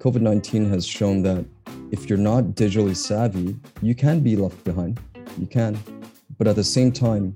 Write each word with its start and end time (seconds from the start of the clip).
COVID 0.00 0.22
19 0.22 0.70
has 0.70 0.86
shown 0.86 1.20
that 1.24 1.44
if 1.90 2.08
you're 2.08 2.18
not 2.18 2.44
digitally 2.54 2.96
savvy, 2.96 3.54
you 3.82 3.94
can 3.94 4.20
be 4.20 4.34
left 4.34 4.64
behind. 4.64 4.98
You 5.38 5.46
can. 5.46 5.78
But 6.38 6.48
at 6.48 6.56
the 6.56 6.64
same 6.64 6.90
time, 6.90 7.34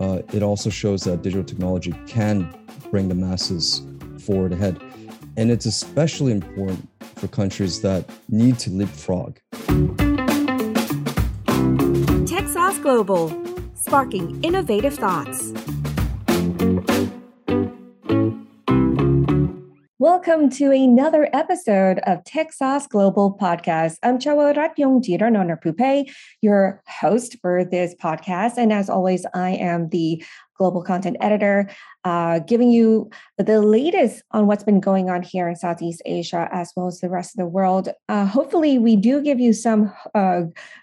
uh, 0.00 0.22
it 0.32 0.42
also 0.42 0.70
shows 0.70 1.04
that 1.04 1.20
digital 1.20 1.44
technology 1.44 1.94
can 2.06 2.54
bring 2.90 3.08
the 3.08 3.14
masses 3.14 3.82
forward 4.24 4.54
ahead. 4.54 4.80
And 5.36 5.50
it's 5.50 5.66
especially 5.66 6.32
important 6.32 6.88
for 7.16 7.28
countries 7.28 7.82
that 7.82 8.08
need 8.30 8.58
to 8.60 8.70
leapfrog. 8.70 9.38
TechSauce 12.24 12.80
Global, 12.82 13.30
sparking 13.74 14.42
innovative 14.42 14.94
thoughts. 14.94 15.52
Welcome 20.26 20.50
to 20.50 20.72
another 20.72 21.28
episode 21.32 22.00
of 22.00 22.24
TechSauce 22.24 22.88
Global 22.88 23.38
Podcast. 23.40 23.98
I'm 24.02 24.18
Chawarat 24.18 24.76
Yongjiran 24.76 25.60
Pupe, 25.60 26.08
your 26.42 26.82
host 26.88 27.36
for 27.40 27.64
this 27.64 27.94
podcast. 27.94 28.54
And 28.56 28.72
as 28.72 28.90
always, 28.90 29.24
I 29.34 29.50
am 29.50 29.88
the 29.90 30.20
global 30.58 30.82
content 30.82 31.16
editor, 31.20 31.70
uh, 32.06 32.38
giving 32.38 32.70
you 32.70 33.10
the 33.36 33.60
latest 33.60 34.22
on 34.30 34.46
what's 34.46 34.62
been 34.62 34.78
going 34.78 35.10
on 35.10 35.22
here 35.22 35.48
in 35.48 35.56
Southeast 35.56 36.00
Asia 36.06 36.48
as 36.52 36.72
well 36.76 36.86
as 36.86 37.00
the 37.00 37.10
rest 37.10 37.34
of 37.34 37.38
the 37.38 37.48
world. 37.48 37.88
Uh, 38.08 38.24
hopefully, 38.24 38.78
we 38.78 38.94
do 38.94 39.20
give 39.20 39.40
you 39.40 39.52
some 39.52 39.92
uh, 40.14 40.42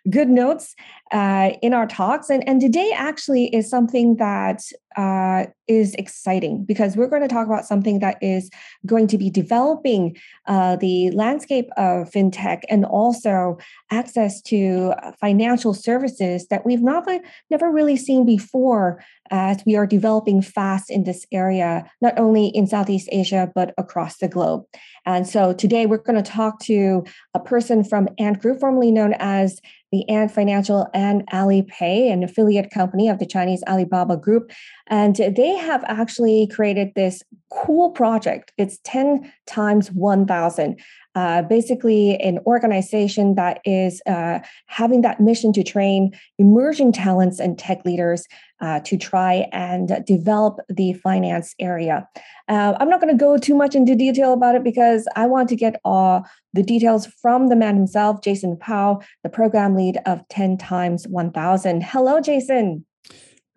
good 0.09 0.27
notes 0.27 0.75
uh, 1.13 1.51
in 1.61 1.73
our 1.73 1.87
talks. 1.87 2.29
And, 2.29 2.45
and 2.45 2.59
today 2.59 2.91
actually 2.93 3.45
is 3.55 3.69
something 3.69 4.17
that 4.17 4.63
uh, 4.97 5.45
is 5.67 5.95
exciting 5.95 6.65
because 6.65 6.97
we're 6.97 7.07
going 7.07 7.21
to 7.21 7.27
talk 7.27 7.47
about 7.47 7.65
something 7.65 7.99
that 7.99 8.17
is 8.21 8.49
going 8.85 9.07
to 9.07 9.17
be 9.17 9.29
developing 9.29 10.17
the 10.45 11.09
landscape 11.13 11.69
of 11.77 12.11
fintech 12.11 12.63
and 12.69 12.83
also 12.85 13.57
access 13.91 14.41
to 14.41 14.93
financial 15.19 15.73
services 15.73 16.47
that 16.47 16.65
we've 16.65 16.81
never, 16.81 17.19
never 17.49 17.71
really 17.71 17.95
seen 17.95 18.25
before 18.25 19.01
as 19.31 19.63
we 19.65 19.75
are 19.75 19.87
developing 19.87 20.41
fast 20.41 20.91
in 20.91 21.05
this 21.05 21.12
area, 21.31 21.89
not 22.01 22.17
only 22.17 22.47
in 22.47 22.67
Southeast 22.67 23.09
Asia, 23.11 23.51
but 23.53 23.73
across 23.77 24.17
the 24.17 24.27
globe. 24.27 24.63
And 25.05 25.27
so 25.27 25.53
today 25.53 25.85
we're 25.85 25.97
going 25.97 26.21
to 26.21 26.31
talk 26.31 26.59
to 26.61 27.03
a 27.33 27.39
person 27.39 27.83
from 27.83 28.07
Ant 28.17 28.41
Group, 28.41 28.59
formerly 28.59 28.91
known 28.91 29.13
as 29.19 29.59
the 29.91 30.07
Ant 30.09 30.31
Financial 30.31 30.87
and 30.93 31.27
Alipay, 31.29 32.11
an 32.11 32.23
affiliate 32.23 32.71
company 32.71 33.09
of 33.09 33.19
the 33.19 33.27
Chinese 33.27 33.63
Alibaba 33.67 34.17
Group. 34.17 34.51
And 34.87 35.15
they 35.15 35.55
have 35.55 35.83
actually 35.85 36.47
created 36.47 36.91
this 36.95 37.21
cool 37.51 37.91
project. 37.91 38.51
It's 38.57 38.79
10 38.83 39.31
times 39.45 39.91
1000. 39.91 40.79
Uh, 41.15 41.43
basically, 41.43 42.15
an 42.17 42.39
organization 42.45 43.35
that 43.35 43.59
is 43.65 44.01
uh, 44.07 44.39
having 44.65 45.01
that 45.01 45.19
mission 45.19 45.53
to 45.53 45.63
train 45.63 46.11
emerging 46.39 46.91
talents 46.91 47.39
and 47.39 47.57
tech 47.59 47.85
leaders 47.85 48.25
uh, 48.61 48.79
to 48.79 48.97
try 48.97 49.47
and 49.51 50.03
develop 50.05 50.59
the 50.69 50.93
finance 50.93 51.53
area. 51.59 52.07
Uh, 52.47 52.75
I'm 52.79 52.89
not 52.89 53.01
going 53.01 53.15
to 53.15 53.19
go 53.19 53.37
too 53.37 53.55
much 53.55 53.75
into 53.75 53.95
detail 53.95 54.33
about 54.33 54.55
it 54.55 54.63
because 54.63 55.07
I 55.15 55.27
want 55.27 55.49
to 55.49 55.55
get 55.55 55.79
all 55.83 56.25
the 56.53 56.63
details 56.63 57.05
from 57.05 57.49
the 57.49 57.55
man 57.55 57.75
himself, 57.75 58.21
Jason 58.21 58.57
Powell, 58.57 59.03
the 59.21 59.29
program 59.29 59.75
lead 59.75 59.99
of 60.05 60.27
10 60.29 60.57
times 60.57 61.07
1000. 61.07 61.83
Hello, 61.83 62.21
Jason. 62.21 62.85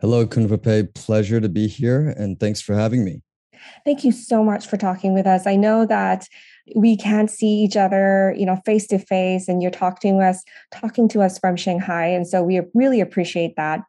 Hello, 0.01 0.27
Kunvape. 0.27 0.93
Pleasure 0.95 1.41
to 1.41 1.49
be 1.49 1.69
here, 1.69 2.15
and 2.19 2.39
thanks 2.39 2.61
for 2.61 2.75
having 2.75 3.03
me. 3.03 3.23
Thank 3.85 4.05
you 4.05 4.13
so 4.13 4.45
much 4.45 4.67
for 4.67 4.77
talking 4.77 5.15
with 5.15 5.27
us. 5.27 5.47
I 5.47 5.57
know 5.57 5.87
that 5.87 6.29
we 6.75 6.97
can't 6.97 7.31
see 7.31 7.47
each 7.47 7.77
other, 7.77 8.35
you 8.37 8.45
know, 8.45 8.57
face 8.65 8.87
to 8.89 8.99
face, 8.99 9.49
and 9.49 9.63
you're 9.63 9.71
talking 9.71 10.19
to 10.19 10.25
us, 10.25 10.43
talking 10.73 11.09
to 11.09 11.23
us 11.23 11.39
from 11.39 11.57
Shanghai, 11.57 12.07
and 12.07 12.27
so 12.27 12.43
we 12.43 12.61
really 12.75 13.01
appreciate 13.01 13.55
that. 13.57 13.81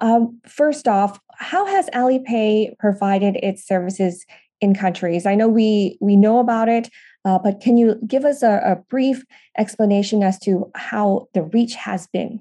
Um, 0.00 0.40
first 0.46 0.88
off, 0.88 1.20
how 1.36 1.66
has 1.66 1.88
Alipay 1.90 2.76
provided 2.78 3.36
its 3.36 3.66
services 3.66 4.24
in 4.60 4.74
countries? 4.74 5.26
I 5.26 5.34
know 5.34 5.48
we 5.48 5.96
we 6.00 6.16
know 6.16 6.40
about 6.40 6.68
it, 6.68 6.90
uh, 7.24 7.38
but 7.38 7.60
can 7.60 7.76
you 7.76 8.00
give 8.06 8.24
us 8.24 8.42
a, 8.42 8.60
a 8.64 8.76
brief 8.88 9.24
explanation 9.56 10.22
as 10.22 10.38
to 10.40 10.70
how 10.74 11.28
the 11.34 11.42
reach 11.42 11.74
has 11.74 12.06
been? 12.08 12.40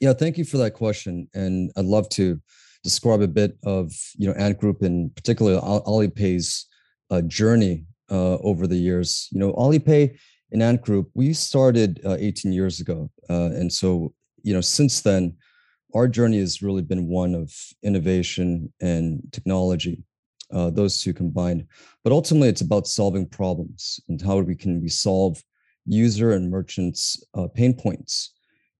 Yeah, 0.00 0.12
thank 0.12 0.38
you 0.38 0.44
for 0.44 0.56
that 0.58 0.72
question, 0.72 1.28
and 1.34 1.70
I'd 1.76 1.84
love 1.84 2.08
to 2.10 2.40
describe 2.82 3.20
a 3.20 3.28
bit 3.28 3.58
of 3.64 3.92
you 4.16 4.26
know 4.26 4.34
Ant 4.34 4.58
Group 4.58 4.82
and 4.82 5.14
particularly 5.14 5.60
Alipay's 5.60 6.66
uh, 7.10 7.22
journey 7.22 7.84
uh, 8.10 8.36
over 8.38 8.66
the 8.66 8.76
years. 8.76 9.28
You 9.32 9.40
know, 9.40 9.52
Alipay 9.52 10.18
and 10.52 10.62
Ant 10.62 10.82
Group, 10.82 11.10
we 11.14 11.32
started 11.32 12.00
uh, 12.04 12.16
18 12.18 12.52
years 12.52 12.80
ago. 12.80 13.10
Uh, 13.28 13.50
and 13.52 13.72
so, 13.72 14.14
you 14.42 14.54
know, 14.54 14.60
since 14.60 15.00
then, 15.00 15.36
our 15.94 16.08
journey 16.08 16.38
has 16.38 16.62
really 16.62 16.82
been 16.82 17.08
one 17.08 17.34
of 17.34 17.52
innovation 17.82 18.72
and 18.80 19.22
technology, 19.32 20.04
uh, 20.52 20.70
those 20.70 21.00
two 21.00 21.14
combined. 21.14 21.66
But 22.04 22.12
ultimately, 22.12 22.48
it's 22.48 22.60
about 22.60 22.86
solving 22.86 23.26
problems 23.26 24.00
and 24.08 24.20
how 24.20 24.38
we 24.38 24.54
can 24.54 24.82
we 24.82 24.88
solve 24.88 25.42
user 25.86 26.32
and 26.32 26.50
merchants' 26.50 27.22
uh, 27.34 27.48
pain 27.48 27.74
points. 27.74 28.34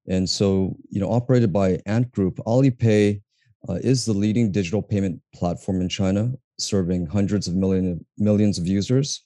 And 0.09 0.29
so, 0.29 0.77
you 0.91 1.01
know, 1.01 1.11
operated 1.11 1.53
by 1.53 1.81
Ant 1.87 2.11
Group, 2.13 2.37
Alipay 2.47 3.23
uh, 3.69 3.75
is 3.75 4.05
the 4.05 4.13
leading 4.13 4.53
digital 4.53 4.83
payment 4.83 5.21
platform 5.35 5.81
in 5.81 5.89
China 5.89 6.33
serving 6.59 7.07
hundreds 7.07 7.49
of 7.49 7.55
million, 7.55 8.05
millions 8.19 8.59
of 8.59 8.67
users. 8.67 9.25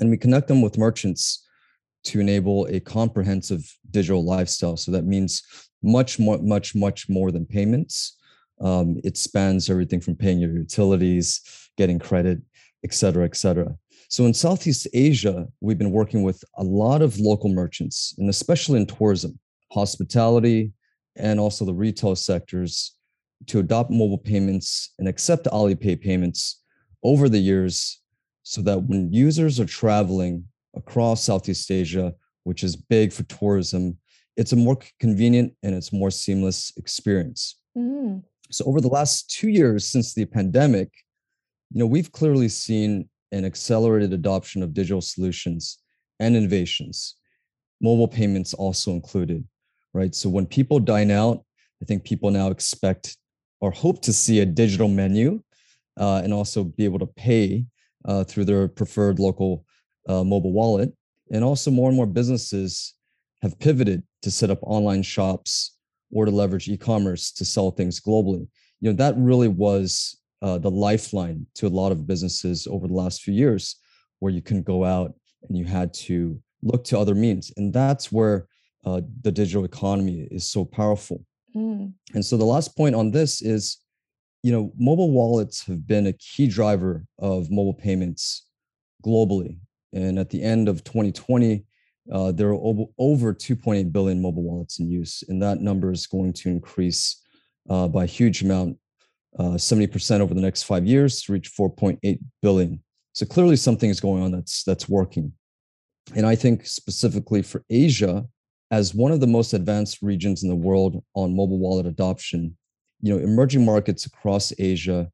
And 0.00 0.10
we 0.10 0.16
connect 0.16 0.48
them 0.48 0.62
with 0.62 0.78
merchants 0.78 1.46
to 2.04 2.20
enable 2.20 2.66
a 2.66 2.80
comprehensive 2.80 3.62
digital 3.90 4.24
lifestyle. 4.24 4.76
So 4.76 4.92
that 4.92 5.04
means 5.04 5.42
much 5.82 6.18
more, 6.18 6.38
much, 6.38 6.74
much 6.74 7.08
more 7.08 7.30
than 7.30 7.46
payments. 7.46 8.16
Um, 8.60 9.00
it 9.04 9.16
spans 9.16 9.70
everything 9.70 10.00
from 10.00 10.14
paying 10.14 10.38
your 10.38 10.52
utilities, 10.52 11.40
getting 11.76 11.98
credit, 11.98 12.40
et 12.84 12.92
cetera, 12.92 13.24
et 13.24 13.36
cetera. 13.36 13.74
So 14.08 14.26
in 14.26 14.34
Southeast 14.34 14.86
Asia, 14.92 15.46
we've 15.60 15.78
been 15.78 15.90
working 15.90 16.22
with 16.22 16.44
a 16.56 16.62
lot 16.62 17.02
of 17.02 17.18
local 17.18 17.48
merchants, 17.48 18.14
and 18.18 18.28
especially 18.28 18.78
in 18.78 18.86
tourism, 18.86 19.38
hospitality, 19.72 20.72
and 21.16 21.40
also 21.40 21.64
the 21.64 21.74
retail 21.74 22.14
sectors 22.14 22.96
to 23.46 23.58
adopt 23.58 23.90
mobile 23.90 24.18
payments 24.18 24.92
and 24.98 25.08
accept 25.08 25.46
Alipay 25.46 26.00
payments 26.00 26.62
over 27.04 27.28
the 27.28 27.38
years 27.38 28.00
so 28.42 28.62
that 28.62 28.82
when 28.82 29.12
users 29.12 29.60
are 29.60 29.66
traveling 29.66 30.44
across 30.74 31.22
Southeast 31.22 31.70
Asia, 31.70 32.14
which 32.44 32.64
is 32.64 32.76
big 32.76 33.12
for 33.12 33.22
tourism, 33.24 33.96
it's 34.36 34.52
a 34.52 34.56
more 34.56 34.78
convenient 34.98 35.54
and 35.62 35.74
it's 35.74 35.92
more 35.92 36.10
seamless 36.10 36.72
experience. 36.76 37.58
Mm-hmm. 37.76 38.18
So 38.50 38.64
over 38.66 38.80
the 38.80 38.88
last 38.88 39.30
two 39.30 39.48
years 39.48 39.86
since 39.86 40.14
the 40.14 40.24
pandemic, 40.26 40.90
you 41.70 41.78
know, 41.78 41.86
we've 41.86 42.12
clearly 42.12 42.48
seen 42.48 43.08
an 43.32 43.44
accelerated 43.44 44.12
adoption 44.12 44.62
of 44.62 44.74
digital 44.74 45.00
solutions 45.00 45.78
and 46.20 46.36
innovations, 46.36 47.16
mobile 47.80 48.08
payments 48.08 48.54
also 48.54 48.92
included, 48.92 49.44
right? 49.92 50.14
So 50.14 50.28
when 50.28 50.46
people 50.46 50.78
dine 50.78 51.10
out, 51.10 51.44
I 51.82 51.84
think 51.84 52.04
people 52.04 52.30
now 52.30 52.48
expect 52.48 53.16
or 53.60 53.70
hope 53.70 54.02
to 54.02 54.12
see 54.12 54.40
a 54.40 54.46
digital 54.46 54.88
menu 54.88 55.42
uh, 55.96 56.20
and 56.24 56.32
also 56.32 56.64
be 56.64 56.84
able 56.84 56.98
to 56.98 57.06
pay 57.06 57.64
uh, 58.04 58.24
through 58.24 58.44
their 58.44 58.68
preferred 58.68 59.18
local 59.18 59.64
uh, 60.08 60.24
mobile 60.24 60.52
wallet. 60.52 60.92
And 61.32 61.42
also, 61.42 61.70
more 61.70 61.88
and 61.88 61.96
more 61.96 62.06
businesses 62.06 62.94
have 63.42 63.58
pivoted 63.58 64.02
to 64.22 64.30
set 64.30 64.50
up 64.50 64.58
online 64.62 65.02
shops 65.02 65.76
or 66.12 66.24
to 66.24 66.30
leverage 66.30 66.68
e-commerce 66.68 67.32
to 67.32 67.44
sell 67.44 67.70
things 67.70 68.00
globally. 68.00 68.46
You 68.80 68.90
know 68.90 68.96
that 68.96 69.14
really 69.16 69.48
was 69.48 70.20
uh, 70.42 70.58
the 70.58 70.70
lifeline 70.70 71.46
to 71.54 71.66
a 71.66 71.68
lot 71.68 71.92
of 71.92 72.06
businesses 72.06 72.66
over 72.66 72.86
the 72.86 72.94
last 72.94 73.22
few 73.22 73.34
years, 73.34 73.76
where 74.18 74.32
you 74.32 74.42
couldn't 74.42 74.66
go 74.66 74.84
out 74.84 75.14
and 75.48 75.56
you 75.56 75.64
had 75.64 75.92
to 75.94 76.40
look 76.62 76.84
to 76.84 76.98
other 76.98 77.14
means, 77.14 77.52
and 77.56 77.72
that's 77.72 78.12
where 78.12 78.46
uh, 78.84 79.00
the 79.22 79.32
digital 79.32 79.64
economy 79.64 80.28
is 80.30 80.48
so 80.48 80.64
powerful. 80.64 81.24
Mm. 81.56 81.92
And 82.14 82.24
so 82.24 82.36
the 82.36 82.44
last 82.44 82.76
point 82.76 82.94
on 82.94 83.10
this 83.10 83.40
is 83.42 83.78
you 84.44 84.52
know, 84.52 84.70
mobile 84.78 85.10
wallets 85.10 85.64
have 85.64 85.86
been 85.86 86.06
a 86.06 86.12
key 86.12 86.46
driver 86.46 87.06
of 87.18 87.50
mobile 87.50 87.72
payments 87.72 88.46
globally. 89.02 89.56
And 89.94 90.18
at 90.18 90.28
the 90.28 90.42
end 90.42 90.68
of 90.68 90.84
2020, 90.84 91.64
uh, 92.12 92.30
there 92.30 92.50
are 92.50 92.60
over, 92.60 92.84
over 92.98 93.32
2.8 93.32 93.90
billion 93.90 94.20
mobile 94.20 94.42
wallets 94.42 94.80
in 94.80 94.90
use, 94.90 95.24
and 95.28 95.42
that 95.42 95.62
number 95.62 95.90
is 95.90 96.06
going 96.06 96.34
to 96.34 96.50
increase 96.50 97.22
uh, 97.70 97.88
by 97.88 98.04
a 98.04 98.06
huge 98.06 98.42
amount, 98.42 98.76
uh, 99.38 99.56
70% 99.56 100.20
over 100.20 100.34
the 100.34 100.42
next 100.42 100.64
five 100.64 100.84
years 100.84 101.22
to 101.22 101.32
reach 101.32 101.50
4.8 101.58 102.18
billion. 102.42 102.82
So 103.14 103.24
clearly, 103.24 103.56
something 103.56 103.88
is 103.88 104.00
going 104.00 104.22
on 104.22 104.32
that's 104.32 104.62
that's 104.64 104.90
working. 104.90 105.32
And 106.14 106.26
I 106.26 106.34
think 106.34 106.66
specifically 106.66 107.40
for 107.40 107.64
Asia, 107.70 108.26
as 108.70 108.94
one 108.94 109.10
of 109.12 109.20
the 109.20 109.26
most 109.26 109.54
advanced 109.54 110.02
regions 110.02 110.42
in 110.42 110.50
the 110.50 110.54
world 110.54 111.02
on 111.14 111.34
mobile 111.34 111.58
wallet 111.58 111.86
adoption, 111.86 112.58
you 113.04 113.12
know, 113.12 113.22
emerging 113.22 113.62
markets 113.62 114.06
across 114.06 114.50
Asia 114.58 115.10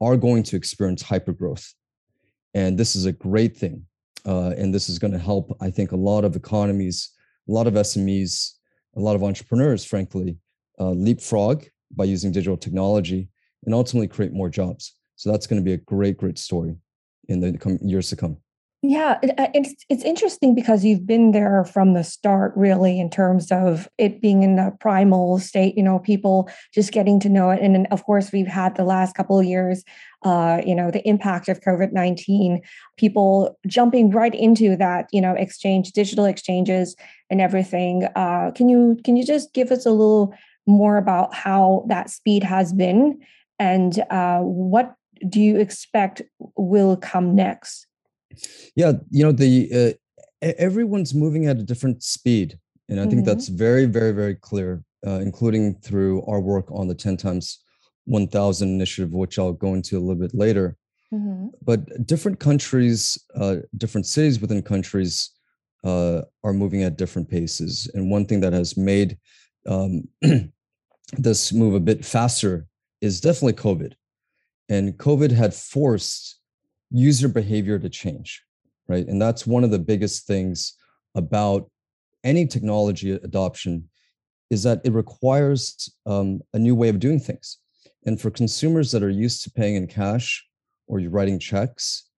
are 0.00 0.16
going 0.16 0.42
to 0.42 0.56
experience 0.56 1.02
hypergrowth. 1.02 1.74
And 2.54 2.78
this 2.78 2.96
is 2.96 3.04
a 3.04 3.12
great 3.12 3.54
thing 3.54 3.84
uh, 4.24 4.54
and 4.56 4.74
this 4.74 4.88
is 4.88 4.98
going 4.98 5.12
to 5.12 5.18
help. 5.18 5.54
I 5.60 5.70
think 5.70 5.92
a 5.92 5.96
lot 5.96 6.24
of 6.24 6.34
economies, 6.34 7.10
a 7.46 7.52
lot 7.52 7.66
of 7.66 7.74
SMEs, 7.74 8.52
a 8.96 9.00
lot 9.00 9.16
of 9.16 9.22
entrepreneurs, 9.22 9.84
frankly, 9.84 10.38
uh, 10.80 10.92
leapfrog 10.92 11.64
by 11.94 12.04
using 12.04 12.32
digital 12.32 12.56
technology 12.56 13.28
and 13.66 13.74
ultimately 13.74 14.08
create 14.08 14.32
more 14.32 14.48
jobs. 14.48 14.94
So 15.16 15.30
that's 15.30 15.46
going 15.46 15.60
to 15.60 15.64
be 15.64 15.74
a 15.74 15.84
great, 15.92 16.16
great 16.16 16.38
story 16.38 16.74
in 17.28 17.40
the 17.40 17.78
years 17.82 18.08
to 18.08 18.16
come. 18.16 18.38
Yeah, 18.88 19.18
uh, 19.36 19.48
it's 19.52 19.84
it's 19.88 20.04
interesting 20.04 20.54
because 20.54 20.84
you've 20.84 21.06
been 21.06 21.32
there 21.32 21.64
from 21.64 21.94
the 21.94 22.04
start, 22.04 22.52
really, 22.54 23.00
in 23.00 23.10
terms 23.10 23.50
of 23.50 23.88
it 23.98 24.20
being 24.20 24.44
in 24.44 24.54
the 24.54 24.70
primal 24.78 25.40
state. 25.40 25.76
You 25.76 25.82
know, 25.82 25.98
people 25.98 26.48
just 26.72 26.92
getting 26.92 27.18
to 27.20 27.28
know 27.28 27.50
it, 27.50 27.60
and 27.60 27.88
of 27.90 28.04
course 28.04 28.30
we've 28.30 28.46
had 28.46 28.76
the 28.76 28.84
last 28.84 29.16
couple 29.16 29.40
of 29.40 29.44
years. 29.44 29.82
Uh, 30.22 30.60
you 30.64 30.74
know, 30.74 30.92
the 30.92 31.06
impact 31.08 31.48
of 31.48 31.60
COVID 31.62 31.92
nineteen, 31.92 32.60
people 32.96 33.58
jumping 33.66 34.10
right 34.10 34.34
into 34.34 34.76
that. 34.76 35.06
You 35.10 35.20
know, 35.20 35.32
exchange, 35.32 35.90
digital 35.90 36.24
exchanges, 36.24 36.94
and 37.28 37.40
everything. 37.40 38.04
Uh, 38.14 38.52
can 38.54 38.68
you 38.68 38.98
can 39.04 39.16
you 39.16 39.24
just 39.24 39.52
give 39.52 39.72
us 39.72 39.84
a 39.84 39.90
little 39.90 40.32
more 40.64 40.96
about 40.96 41.34
how 41.34 41.84
that 41.88 42.08
speed 42.08 42.44
has 42.44 42.72
been, 42.72 43.18
and 43.58 43.98
uh, 44.10 44.40
what 44.40 44.94
do 45.28 45.40
you 45.40 45.56
expect 45.56 46.22
will 46.56 46.96
come 46.96 47.34
next? 47.34 47.85
Yeah, 48.74 48.92
you 49.10 49.24
know 49.24 49.32
the 49.32 49.96
uh, 50.42 50.52
everyone's 50.58 51.14
moving 51.14 51.46
at 51.46 51.58
a 51.58 51.62
different 51.62 52.02
speed, 52.02 52.58
and 52.88 52.98
I 52.98 53.02
mm-hmm. 53.02 53.10
think 53.10 53.26
that's 53.26 53.48
very, 53.48 53.86
very, 53.86 54.12
very 54.12 54.34
clear, 54.34 54.82
uh, 55.06 55.20
including 55.20 55.74
through 55.76 56.24
our 56.26 56.40
work 56.40 56.70
on 56.70 56.88
the 56.88 56.94
ten 56.94 57.16
times 57.16 57.62
one 58.04 58.28
thousand 58.28 58.68
initiative, 58.68 59.12
which 59.12 59.38
I'll 59.38 59.52
go 59.52 59.74
into 59.74 59.98
a 59.98 60.00
little 60.00 60.20
bit 60.20 60.34
later. 60.34 60.76
Mm-hmm. 61.12 61.48
But 61.62 62.06
different 62.06 62.40
countries, 62.40 63.18
uh, 63.34 63.56
different 63.76 64.06
cities 64.06 64.40
within 64.40 64.62
countries 64.62 65.30
uh, 65.84 66.22
are 66.42 66.52
moving 66.52 66.82
at 66.82 66.98
different 66.98 67.30
paces, 67.30 67.90
and 67.94 68.10
one 68.10 68.26
thing 68.26 68.40
that 68.40 68.52
has 68.52 68.76
made 68.76 69.18
um, 69.66 70.08
this 71.12 71.52
move 71.52 71.74
a 71.74 71.80
bit 71.80 72.04
faster 72.04 72.66
is 73.00 73.20
definitely 73.20 73.54
COVID. 73.54 73.92
And 74.68 74.96
COVID 74.96 75.30
had 75.30 75.54
forced 75.54 76.40
user 76.90 77.28
behavior 77.28 77.78
to 77.78 77.88
change, 77.88 78.42
right? 78.88 79.06
And 79.06 79.20
that's 79.20 79.46
one 79.46 79.64
of 79.64 79.70
the 79.70 79.78
biggest 79.78 80.26
things 80.26 80.74
about 81.14 81.70
any 82.24 82.46
technology 82.46 83.12
adoption 83.12 83.88
is 84.50 84.62
that 84.62 84.80
it 84.84 84.92
requires 84.92 85.92
um, 86.06 86.40
a 86.52 86.58
new 86.58 86.74
way 86.74 86.88
of 86.88 87.00
doing 87.00 87.18
things. 87.18 87.58
And 88.04 88.20
for 88.20 88.30
consumers 88.30 88.92
that 88.92 89.02
are 89.02 89.10
used 89.10 89.42
to 89.42 89.50
paying 89.50 89.74
in 89.74 89.86
cash 89.88 90.44
or 90.86 91.00
you're 91.00 91.10
writing 91.10 91.38
checks, 91.38 92.08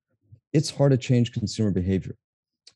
it's 0.53 0.69
hard 0.69 0.91
to 0.91 0.97
change 0.97 1.33
consumer 1.33 1.71
behavior. 1.71 2.15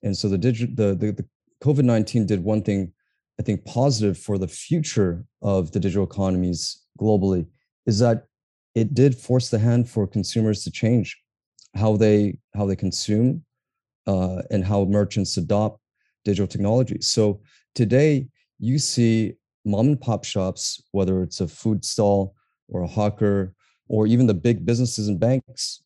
And 0.01 0.17
so 0.17 0.27
the 0.27 0.37
digit, 0.37 0.75
the, 0.75 0.95
the, 0.95 1.11
the 1.11 1.25
COVID 1.63 1.83
19 1.83 2.25
did 2.25 2.43
one 2.43 2.61
thing, 2.61 2.91
I 3.39 3.43
think, 3.43 3.65
positive 3.65 4.17
for 4.17 4.37
the 4.37 4.47
future 4.47 5.25
of 5.41 5.71
the 5.71 5.79
digital 5.79 6.05
economies 6.05 6.81
globally 6.99 7.45
is 7.85 7.99
that 7.99 8.25
it 8.75 8.93
did 8.93 9.15
force 9.15 9.49
the 9.49 9.59
hand 9.59 9.89
for 9.89 10.07
consumers 10.07 10.63
to 10.63 10.71
change 10.71 11.17
how 11.75 11.95
they 11.97 12.37
how 12.53 12.65
they 12.65 12.75
consume 12.75 13.43
uh, 14.07 14.41
and 14.51 14.63
how 14.63 14.85
merchants 14.85 15.37
adopt 15.37 15.79
digital 16.23 16.47
technology. 16.47 16.99
So 17.01 17.41
today 17.75 18.27
you 18.59 18.79
see 18.79 19.35
mom 19.65 19.87
and 19.87 20.01
pop 20.01 20.23
shops, 20.23 20.81
whether 20.91 21.23
it's 21.23 21.41
a 21.41 21.47
food 21.47 21.83
stall 21.83 22.35
or 22.69 22.81
a 22.83 22.87
hawker 22.87 23.53
or 23.87 24.07
even 24.07 24.27
the 24.27 24.33
big 24.33 24.65
businesses 24.65 25.07
and 25.07 25.19
banks, 25.19 25.83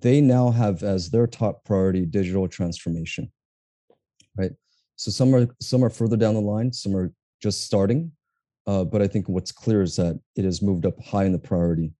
they 0.00 0.20
now 0.20 0.50
have 0.50 0.82
as 0.82 1.10
their 1.10 1.26
top 1.26 1.64
priority 1.64 2.06
digital 2.06 2.48
transformation. 2.48 3.30
Right. 4.36 4.52
So 4.96 5.10
some 5.10 5.34
are 5.34 5.48
some 5.60 5.84
are 5.84 5.90
further 5.90 6.16
down 6.16 6.34
the 6.34 6.40
line, 6.40 6.72
some 6.72 6.96
are 6.96 7.12
just 7.42 7.64
starting. 7.64 8.12
Uh, 8.66 8.84
but 8.84 9.02
I 9.02 9.06
think 9.06 9.28
what's 9.28 9.52
clear 9.52 9.82
is 9.82 9.96
that 9.96 10.18
it 10.36 10.44
has 10.44 10.62
moved 10.62 10.86
up 10.86 10.98
high 11.04 11.24
in 11.24 11.32
the 11.32 11.38
priority 11.38 11.92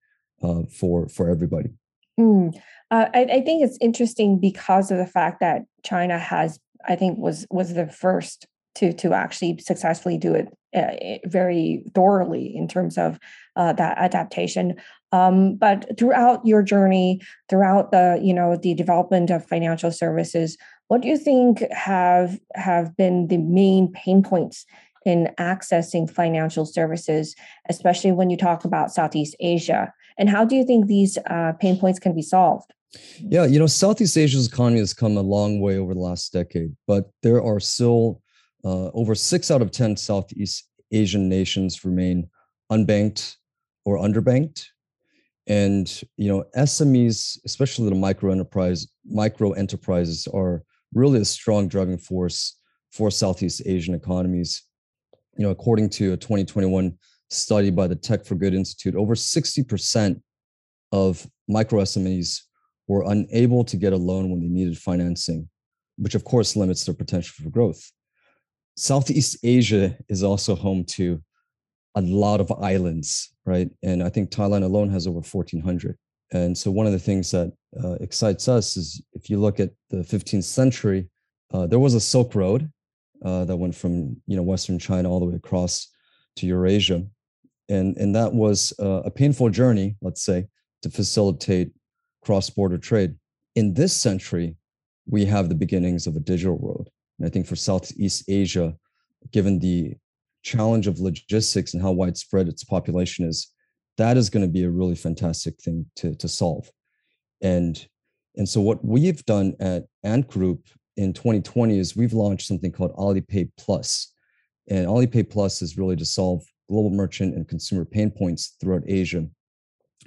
uh, 0.43 0.63
for 0.71 1.09
for 1.09 1.29
everybody. 1.29 1.71
Mm. 2.19 2.55
Uh, 2.91 3.07
I, 3.13 3.21
I, 3.23 3.41
think 3.41 3.65
it's 3.65 3.79
interesting 3.81 4.39
because 4.39 4.91
of 4.91 4.99
the 4.99 5.07
fact 5.07 5.41
that 5.41 5.63
China 5.83 6.19
has, 6.19 6.61
I 6.87 6.95
think, 6.95 7.19
was 7.19 7.47
was 7.51 7.75
the 7.75 7.89
first 7.89 8.47
to 8.77 8.93
to 8.93 9.13
actually 9.13 9.59
successfully 9.59 10.19
do 10.19 10.35
it 10.35 10.49
uh, 10.75 11.19
very 11.29 11.85
thoroughly 11.95 12.55
in 12.55 12.69
terms 12.69 12.99
of 12.99 13.19
uh, 13.57 13.73
that 13.75 13.99
adaptation. 13.99 14.77
Um, 15.13 15.57
but 15.57 15.99
throughout 15.99 16.45
your 16.45 16.63
journey, 16.63 17.21
throughout 17.49 17.91
the 17.91 18.21
you 18.23 18.35
know 18.35 18.57
the 18.57 18.75
development 18.75 19.31
of 19.31 19.47
financial 19.47 19.91
services, 19.91 20.57
what 20.89 21.03
do 21.03 21.09
you 21.09 21.19
think 21.19 21.63
have 21.73 22.39
have 22.55 22.97
been 22.97 23.29
the 23.29 23.39
main 23.39 23.91
pain 23.93 24.23
points 24.23 24.67
in 25.05 25.31
accessing 25.39 26.11
financial 26.11 26.65
services, 26.67 27.35
especially 27.69 28.12
when 28.12 28.31
you 28.31 28.37
talk 28.37 28.65
about 28.65 28.91
Southeast 28.91 29.37
Asia? 29.41 29.93
And 30.19 30.29
how 30.29 30.45
do 30.45 30.55
you 30.55 30.65
think 30.65 30.87
these 30.87 31.19
uh, 31.27 31.53
pain 31.61 31.79
points 31.79 31.99
can 31.99 32.15
be 32.15 32.23
solved? 32.23 32.73
Yeah, 33.19 33.45
you 33.45 33.59
know, 33.59 33.67
Southeast 33.67 34.17
Asia's 34.17 34.47
economy 34.47 34.79
has 34.79 34.95
come 34.95 35.17
a 35.17 35.23
long 35.23 35.61
way 35.61 35.79
over 35.79 35.95
the 35.95 36.01
last 36.01 36.33
decade, 36.33 36.77
but 36.87 37.11
there 37.23 37.43
are 37.43 37.59
still 37.59 38.23
uh, 38.65 38.91
over 38.95 39.15
six 39.15 39.51
out 39.51 39.62
of 39.62 39.71
10 39.71 39.97
Southeast 39.97 40.69
Asian 40.93 41.29
nations 41.29 41.85
remain 41.85 42.29
unbanked 42.71 43.37
or 43.85 43.99
underbanked. 43.99 44.67
And 45.47 46.03
you 46.17 46.29
know, 46.29 46.45
SMEs, 46.56 47.39
especially 47.45 47.89
the 47.89 47.95
micro 47.95 48.33
enterprise, 48.33 48.87
micro 49.05 49.53
enterprises, 49.53 50.27
are 50.33 50.62
really 50.95 51.21
a 51.21 51.25
strong 51.25 51.69
driving 51.69 51.99
force 51.99 52.56
for 52.93 53.11
Southeast 53.11 53.62
Asian 53.67 53.95
economies. 53.95 54.62
You 55.37 55.45
know, 55.45 55.51
according 55.51 55.91
to 55.91 56.13
a 56.13 56.17
2021 56.17 56.97
study 57.31 57.71
by 57.71 57.87
the 57.87 57.97
Tech 57.97 58.25
for 58.25 58.35
Good 58.35 58.55
Institute, 58.55 58.95
over 58.95 59.15
60% 59.15 60.21
of 60.93 61.27
micro 61.49 61.83
SMEs 61.83 62.43
were 62.87 63.05
unable 63.11 63.65
to 63.65 63.77
get 63.77 63.93
a 63.93 63.97
loan 63.97 64.31
when 64.31 64.41
they 64.41 64.47
needed 64.47 64.79
financing, 64.79 65.49
which 65.97 66.15
of 66.15 66.25
course 66.25 66.57
limits 66.57 66.85
their 66.85 66.95
potential 66.95 67.35
for 67.43 67.51
growth. 67.51 67.91
Southeast 68.77 69.39
Asia 69.43 69.97
is 70.09 70.23
also 70.23 70.55
home 70.55 70.85
to 70.85 71.23
a 71.95 72.01
lot 72.01 72.41
of 72.41 72.51
islands, 72.53 73.35
right? 73.45 73.71
And 73.83 74.03
I 74.03 74.09
think 74.09 74.31
Thailand 74.31 74.65
alone 74.65 74.91
has 74.91 75.07
over 75.07 75.21
1,400. 75.21 75.97
And 76.33 76.57
so 76.57 76.71
one 76.71 76.87
of 76.87 76.93
the 76.93 76.99
things 76.99 77.31
that 77.31 77.53
uh, 77.83 77.93
excites 78.01 78.49
us 78.49 78.77
is 78.77 79.03
if 79.13 79.31
you 79.31 79.39
look 79.39 79.61
at 79.61 79.71
the 79.91 79.99
15th 79.99 80.45
century, 80.45 81.09
uh, 81.53 81.67
there 81.67 81.79
was 81.79 81.95
a 81.95 82.01
Silk 82.01 82.35
Road 82.35 82.71
uh, 83.25 83.44
that 83.44 83.56
went 83.56 83.75
from 83.75 84.17
you 84.26 84.37
know 84.37 84.43
Western 84.43 84.79
China 84.79 85.10
all 85.10 85.20
the 85.20 85.27
way 85.27 85.34
across 85.34 85.89
to 86.37 86.46
Eurasia, 86.46 87.05
and 87.69 87.96
and 87.96 88.15
that 88.15 88.32
was 88.32 88.72
uh, 88.79 89.03
a 89.05 89.10
painful 89.10 89.51
journey, 89.51 89.96
let's 90.03 90.22
say, 90.22 90.46
to 90.82 90.91
facilitate 90.91 91.72
cross-border 92.22 92.79
trade. 92.79 93.15
In 93.55 93.75
this 93.75 93.94
century, 93.94 94.56
we 95.06 95.25
have 95.25 95.49
the 95.49 95.55
beginnings 95.55 96.06
of 96.06 96.17
a 96.17 96.20
digital 96.20 96.58
road, 96.58 96.89
and 97.19 97.27
I 97.27 97.31
think 97.31 97.46
for 97.46 97.56
Southeast 97.56 98.25
Asia, 98.29 98.75
given 99.32 99.58
the 99.58 99.94
challenge 100.43 100.87
of 100.87 101.01
logistics 101.01 101.72
and 101.72 101.82
how 101.82 101.93
widespread 101.93 102.49
its 102.49 102.65
population 102.65 103.27
is, 103.27 103.51
that 103.96 104.19
is 104.19 104.29
going 104.29 104.44
to 104.44 104.53
be 104.53 104.65
a 104.65 104.70
really 104.70 104.96
fantastic 104.96 105.58
thing 105.60 105.87
to 105.96 106.15
to 106.17 106.29
solve, 106.29 106.70
and 107.41 107.87
and 108.37 108.49
so 108.49 108.60
what 108.60 108.84
we've 108.84 109.25
done 109.25 109.55
at 109.60 109.84
Ant 110.03 110.29
Group 110.29 110.67
in 110.96 111.13
2020 111.13 111.79
is 111.79 111.96
we've 111.96 112.13
launched 112.13 112.46
something 112.46 112.72
called 112.72 112.94
Alipay 112.96 113.51
Plus, 113.56 114.13
and 114.69 114.86
Alipay 114.86 115.29
Plus 115.29 115.63
is 115.63 115.77
really 115.77 115.96
to 115.96 116.05
solve 116.05 116.44
global 116.69 116.91
merchant 116.91 117.34
and 117.34 117.48
consumer 117.48 117.84
pain 117.84 118.10
points 118.10 118.56
throughout 118.60 118.82
Asia. 118.86 119.27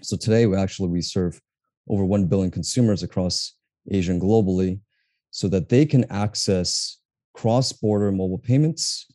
So 0.02 0.18
today 0.18 0.46
we 0.46 0.58
actually 0.58 0.90
we 0.90 1.02
serve 1.02 1.40
over 1.90 2.06
1 2.06 2.26
billion 2.28 2.52
consumers 2.52 3.04
across 3.04 3.54
Asia 3.90 4.12
and 4.12 4.22
globally 4.22 4.80
so 5.32 5.48
that 5.48 5.70
they 5.70 5.86
can 5.86 6.06
access 6.12 6.98
cross-border 7.34 8.12
mobile 8.12 8.40
payments, 8.40 9.06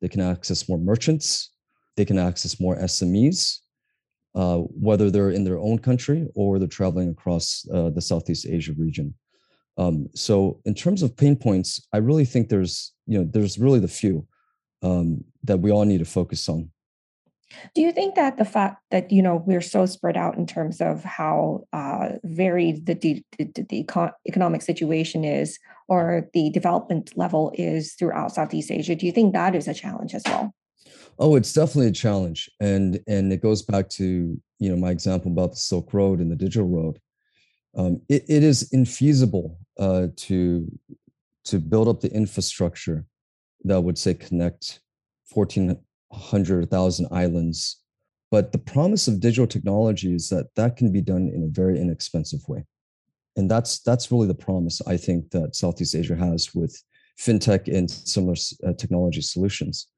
they 0.00 0.08
can 0.08 0.20
access 0.20 0.68
more 0.68 0.78
merchants, 0.78 1.52
they 1.96 2.04
can 2.04 2.18
access 2.18 2.60
more 2.60 2.76
SMEs, 2.76 3.60
uh, 4.34 4.58
whether 4.58 5.10
they're 5.10 5.30
in 5.30 5.44
their 5.44 5.58
own 5.58 5.78
country 5.78 6.28
or 6.34 6.58
they're 6.58 6.68
traveling 6.68 7.10
across 7.10 7.66
uh, 7.72 7.88
the 7.90 8.02
Southeast 8.02 8.46
Asia 8.46 8.74
region. 8.76 9.14
Um, 9.78 10.08
so 10.14 10.60
in 10.64 10.74
terms 10.74 11.02
of 11.02 11.16
pain 11.16 11.36
points, 11.36 11.86
I 11.92 11.98
really 11.98 12.24
think 12.24 12.48
there's, 12.48 12.92
you 13.06 13.18
know, 13.18 13.28
there's 13.30 13.58
really 13.58 13.80
the 13.80 13.88
few 13.88 14.26
um, 14.82 15.24
that 15.44 15.58
we 15.58 15.70
all 15.70 15.84
need 15.84 15.98
to 15.98 16.04
focus 16.04 16.48
on. 16.48 16.70
Do 17.74 17.80
you 17.80 17.92
think 17.92 18.16
that 18.16 18.38
the 18.38 18.44
fact 18.44 18.82
that 18.90 19.12
you 19.12 19.22
know 19.22 19.42
we're 19.46 19.60
so 19.60 19.86
spread 19.86 20.16
out 20.16 20.36
in 20.36 20.46
terms 20.46 20.80
of 20.80 21.04
how 21.04 21.64
uh, 21.72 22.14
varied 22.24 22.86
the, 22.86 22.94
the, 22.94 23.22
the 23.38 23.84
econ- 23.84 24.12
economic 24.26 24.62
situation 24.62 25.24
is, 25.24 25.58
or 25.88 26.28
the 26.34 26.50
development 26.50 27.16
level 27.16 27.52
is 27.54 27.94
throughout 27.94 28.34
Southeast 28.34 28.70
Asia, 28.72 28.96
do 28.96 29.06
you 29.06 29.12
think 29.12 29.32
that 29.32 29.54
is 29.54 29.68
a 29.68 29.74
challenge 29.74 30.12
as 30.14 30.24
well? 30.26 30.52
Oh, 31.18 31.36
it's 31.36 31.52
definitely 31.52 31.88
a 31.88 31.92
challenge, 31.92 32.50
and 32.60 33.00
and 33.06 33.32
it 33.32 33.42
goes 33.42 33.62
back 33.62 33.88
to 33.90 34.40
you 34.58 34.68
know 34.68 34.76
my 34.76 34.90
example 34.90 35.30
about 35.30 35.52
the 35.52 35.56
Silk 35.56 35.94
Road 35.94 36.18
and 36.18 36.30
the 36.30 36.36
digital 36.36 36.68
road. 36.68 36.98
Um, 37.76 38.00
it, 38.08 38.24
it 38.28 38.42
is 38.42 38.70
infeasible 38.72 39.56
uh, 39.78 40.08
to 40.16 40.70
to 41.44 41.60
build 41.60 41.86
up 41.86 42.00
the 42.00 42.12
infrastructure 42.12 43.06
that 43.64 43.80
would 43.80 43.96
say 43.96 44.14
connect 44.14 44.80
1400,000 45.32 47.06
islands. 47.12 47.80
But 48.30 48.50
the 48.50 48.58
promise 48.58 49.06
of 49.06 49.20
digital 49.20 49.46
technology 49.46 50.12
is 50.12 50.28
that 50.30 50.48
that 50.56 50.76
can 50.76 50.90
be 50.90 51.00
done 51.00 51.30
in 51.32 51.44
a 51.44 51.48
very 51.48 51.80
inexpensive 51.80 52.40
way. 52.48 52.64
And 53.36 53.50
that's 53.50 53.80
that's 53.80 54.10
really 54.10 54.26
the 54.26 54.34
promise 54.34 54.80
I 54.86 54.96
think 54.96 55.30
that 55.30 55.54
Southeast 55.54 55.94
Asia 55.94 56.16
has 56.16 56.54
with 56.54 56.82
fintech 57.20 57.72
and 57.72 57.90
similar 57.90 58.34
uh, 58.66 58.72
technology 58.72 59.20
solutions. 59.20 59.88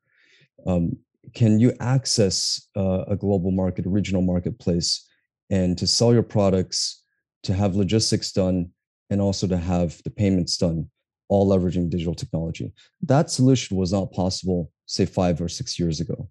Um, 0.66 0.96
can 1.34 1.60
you 1.60 1.72
access 1.80 2.68
uh, 2.76 3.04
a 3.06 3.16
global 3.16 3.50
market, 3.50 3.86
a 3.86 3.90
regional 3.90 4.22
marketplace, 4.22 5.08
and 5.50 5.78
to 5.78 5.86
sell 5.86 6.12
your 6.12 6.22
products, 6.22 7.04
to 7.44 7.54
have 7.54 7.76
logistics 7.76 8.32
done, 8.32 8.70
and 9.10 9.20
also 9.20 9.46
to 9.46 9.56
have 9.56 10.02
the 10.04 10.10
payments 10.10 10.56
done 10.56 10.90
all 11.28 11.48
leveraging 11.48 11.90
digital 11.90 12.14
technology. 12.14 12.72
That 13.02 13.30
solution 13.30 13.76
was 13.76 13.92
not 13.92 14.12
possible, 14.12 14.70
say, 14.86 15.04
five 15.06 15.40
or 15.40 15.48
six 15.48 15.78
years 15.78 16.00
ago. 16.00 16.28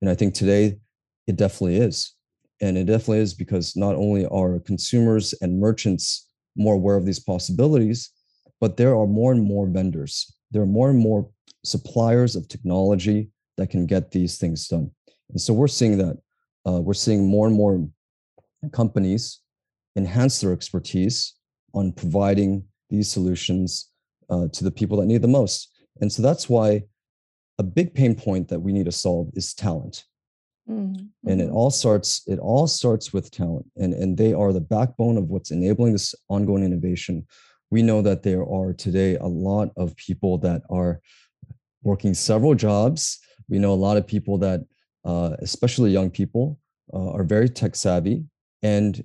And 0.00 0.10
I 0.10 0.14
think 0.14 0.34
today 0.34 0.78
it 1.26 1.36
definitely 1.36 1.76
is. 1.76 2.12
And 2.60 2.78
it 2.78 2.84
definitely 2.84 3.18
is 3.18 3.34
because 3.34 3.76
not 3.76 3.94
only 3.94 4.26
are 4.26 4.58
consumers 4.60 5.34
and 5.40 5.60
merchants 5.60 6.30
more 6.56 6.74
aware 6.74 6.96
of 6.96 7.04
these 7.04 7.20
possibilities, 7.20 8.10
but 8.60 8.76
there 8.76 8.96
are 8.96 9.06
more 9.06 9.32
and 9.32 9.42
more 9.42 9.66
vendors. 9.66 10.34
There 10.50 10.62
are 10.62 10.66
more 10.66 10.90
and 10.90 10.98
more 10.98 11.28
suppliers 11.64 12.36
of 12.36 12.48
technology 12.48 13.30
that 13.56 13.70
can 13.70 13.86
get 13.86 14.10
these 14.10 14.38
things 14.38 14.66
done. 14.68 14.90
And 15.30 15.40
so 15.40 15.52
we're 15.52 15.68
seeing 15.68 15.98
that. 15.98 16.18
Uh, 16.66 16.80
we're 16.80 16.94
seeing 16.94 17.26
more 17.26 17.46
and 17.46 17.56
more 17.56 17.86
companies 18.72 19.40
enhance 19.96 20.40
their 20.40 20.52
expertise 20.52 21.34
on 21.74 21.92
providing 21.92 22.64
these 22.90 23.10
solutions 23.10 23.90
uh, 24.30 24.48
to 24.52 24.64
the 24.64 24.70
people 24.70 24.98
that 24.98 25.06
need 25.06 25.22
the 25.22 25.28
most. 25.28 25.70
And 26.00 26.10
so 26.10 26.22
that's 26.22 26.48
why 26.48 26.84
a 27.58 27.62
big 27.62 27.94
pain 27.94 28.14
point 28.14 28.48
that 28.48 28.60
we 28.60 28.72
need 28.72 28.86
to 28.86 28.92
solve 28.92 29.30
is 29.34 29.54
talent. 29.54 30.04
Mm-hmm. 30.68 31.28
And 31.28 31.40
it 31.40 31.48
mm-hmm. 31.48 31.56
all 31.56 31.70
starts 31.70 32.22
it 32.26 32.38
all 32.38 32.66
starts 32.66 33.12
with 33.12 33.30
talent 33.30 33.66
and 33.76 33.92
and 33.92 34.16
they 34.16 34.32
are 34.32 34.52
the 34.52 34.62
backbone 34.62 35.18
of 35.18 35.28
what's 35.28 35.50
enabling 35.50 35.92
this 35.92 36.14
ongoing 36.28 36.64
innovation. 36.64 37.26
We 37.70 37.82
know 37.82 38.00
that 38.02 38.22
there 38.22 38.44
are 38.44 38.72
today 38.72 39.16
a 39.16 39.26
lot 39.26 39.70
of 39.76 39.94
people 39.96 40.38
that 40.38 40.62
are 40.70 41.00
working 41.82 42.14
several 42.14 42.54
jobs. 42.54 43.18
We 43.48 43.58
know 43.58 43.72
a 43.72 43.84
lot 43.86 43.98
of 43.98 44.06
people 44.06 44.38
that 44.38 44.60
uh, 45.04 45.36
especially 45.40 45.90
young 45.90 46.10
people 46.10 46.58
uh, 46.94 47.10
are 47.12 47.24
very 47.24 47.48
tech 47.50 47.76
savvy 47.76 48.24
and 48.62 49.04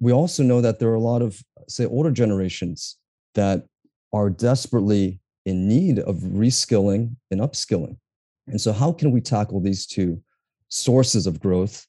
we 0.00 0.12
also 0.12 0.42
know 0.42 0.60
that 0.60 0.78
there 0.78 0.88
are 0.90 0.94
a 0.94 1.00
lot 1.00 1.22
of 1.22 1.42
say 1.68 1.84
older 1.84 2.10
generations 2.10 2.96
that 3.34 3.66
are 4.12 4.30
desperately 4.30 5.20
in 5.44 5.68
need 5.68 5.98
of 5.98 6.16
reskilling 6.16 7.16
and 7.30 7.40
upskilling. 7.40 7.96
And 8.46 8.60
so, 8.60 8.72
how 8.72 8.92
can 8.92 9.10
we 9.10 9.20
tackle 9.20 9.60
these 9.60 9.86
two 9.86 10.22
sources 10.68 11.26
of 11.26 11.40
growth, 11.40 11.86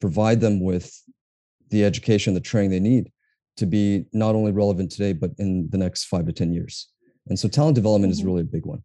provide 0.00 0.40
them 0.40 0.60
with 0.60 1.00
the 1.70 1.84
education, 1.84 2.34
the 2.34 2.40
training 2.40 2.70
they 2.70 2.80
need 2.80 3.10
to 3.56 3.66
be 3.66 4.06
not 4.12 4.34
only 4.34 4.52
relevant 4.52 4.90
today, 4.90 5.12
but 5.12 5.30
in 5.38 5.68
the 5.70 5.78
next 5.78 6.04
five 6.04 6.26
to 6.26 6.32
10 6.32 6.52
years? 6.52 6.88
And 7.28 7.38
so, 7.38 7.48
talent 7.48 7.74
development 7.74 8.12
is 8.12 8.20
mm-hmm. 8.20 8.28
really 8.28 8.40
a 8.42 8.44
big 8.44 8.66
one. 8.66 8.82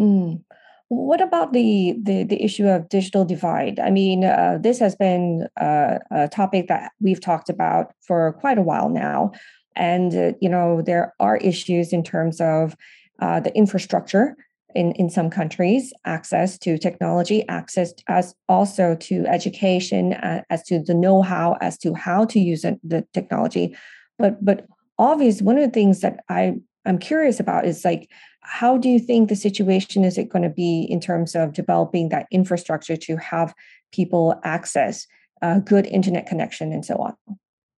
Mm. 0.00 0.42
What 0.88 1.20
about 1.20 1.52
the, 1.52 1.94
the, 2.00 2.22
the 2.22 2.42
issue 2.42 2.68
of 2.68 2.88
digital 2.88 3.24
divide? 3.24 3.80
I 3.80 3.90
mean, 3.90 4.24
uh, 4.24 4.58
this 4.60 4.78
has 4.78 4.94
been 4.94 5.48
uh, 5.60 5.98
a 6.12 6.28
topic 6.28 6.68
that 6.68 6.92
we've 7.00 7.20
talked 7.20 7.48
about 7.48 7.92
for 8.06 8.34
quite 8.34 8.58
a 8.58 8.62
while 8.62 8.88
now 8.88 9.32
and 9.76 10.14
uh, 10.14 10.32
you 10.40 10.48
know 10.48 10.82
there 10.82 11.14
are 11.20 11.36
issues 11.36 11.92
in 11.92 12.02
terms 12.02 12.40
of 12.40 12.74
uh, 13.20 13.38
the 13.40 13.54
infrastructure 13.54 14.36
in, 14.74 14.92
in 14.92 15.08
some 15.08 15.30
countries 15.30 15.92
access 16.04 16.58
to 16.58 16.78
technology 16.78 17.46
access 17.48 17.92
as 18.08 18.34
also 18.48 18.96
to 18.96 19.26
education 19.26 20.14
uh, 20.14 20.42
as 20.50 20.62
to 20.64 20.80
the 20.80 20.94
know-how 20.94 21.56
as 21.60 21.78
to 21.78 21.94
how 21.94 22.24
to 22.24 22.40
use 22.40 22.62
the 22.62 23.06
technology 23.12 23.76
but 24.18 24.42
but 24.44 24.66
obvious 24.98 25.42
one 25.42 25.58
of 25.58 25.64
the 25.64 25.72
things 25.72 26.00
that 26.00 26.20
i 26.28 26.54
i'm 26.86 26.98
curious 26.98 27.40
about 27.40 27.66
is 27.66 27.84
like 27.84 28.08
how 28.40 28.78
do 28.78 28.88
you 28.88 28.98
think 28.98 29.28
the 29.28 29.36
situation 29.36 30.04
is 30.04 30.16
it 30.16 30.28
going 30.28 30.42
to 30.42 30.48
be 30.48 30.86
in 30.88 31.00
terms 31.00 31.34
of 31.34 31.52
developing 31.52 32.08
that 32.08 32.26
infrastructure 32.30 32.96
to 32.96 33.16
have 33.16 33.54
people 33.92 34.38
access 34.44 35.06
uh, 35.42 35.58
good 35.58 35.86
internet 35.86 36.26
connection 36.26 36.72
and 36.72 36.84
so 36.84 36.94
on 36.96 37.14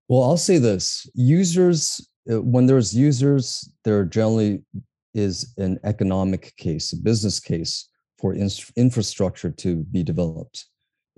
well, 0.08 0.22
I'll 0.22 0.38
say 0.38 0.56
this 0.58 1.08
users, 1.14 2.06
uh, 2.30 2.40
when 2.40 2.66
there's 2.66 2.96
users, 2.96 3.70
there 3.84 4.04
generally 4.04 4.62
is 5.14 5.52
an 5.58 5.78
economic 5.84 6.56
case, 6.56 6.92
a 6.92 6.96
business 6.96 7.38
case 7.38 7.88
for 8.18 8.32
in- 8.32 8.48
infrastructure 8.76 9.50
to 9.50 9.76
be 9.76 10.02
developed. 10.02 10.66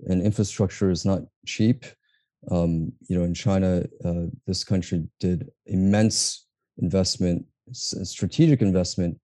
And 0.07 0.21
infrastructure 0.21 0.89
is 0.89 1.05
not 1.05 1.21
cheap. 1.45 1.85
Um, 2.49 2.91
you 3.07 3.17
know, 3.17 3.23
in 3.23 3.33
China, 3.33 3.83
uh, 4.03 4.25
this 4.45 4.63
country 4.63 5.07
did 5.19 5.49
immense 5.67 6.45
investment, 6.77 7.45
strategic 7.73 8.61
investment 8.61 9.17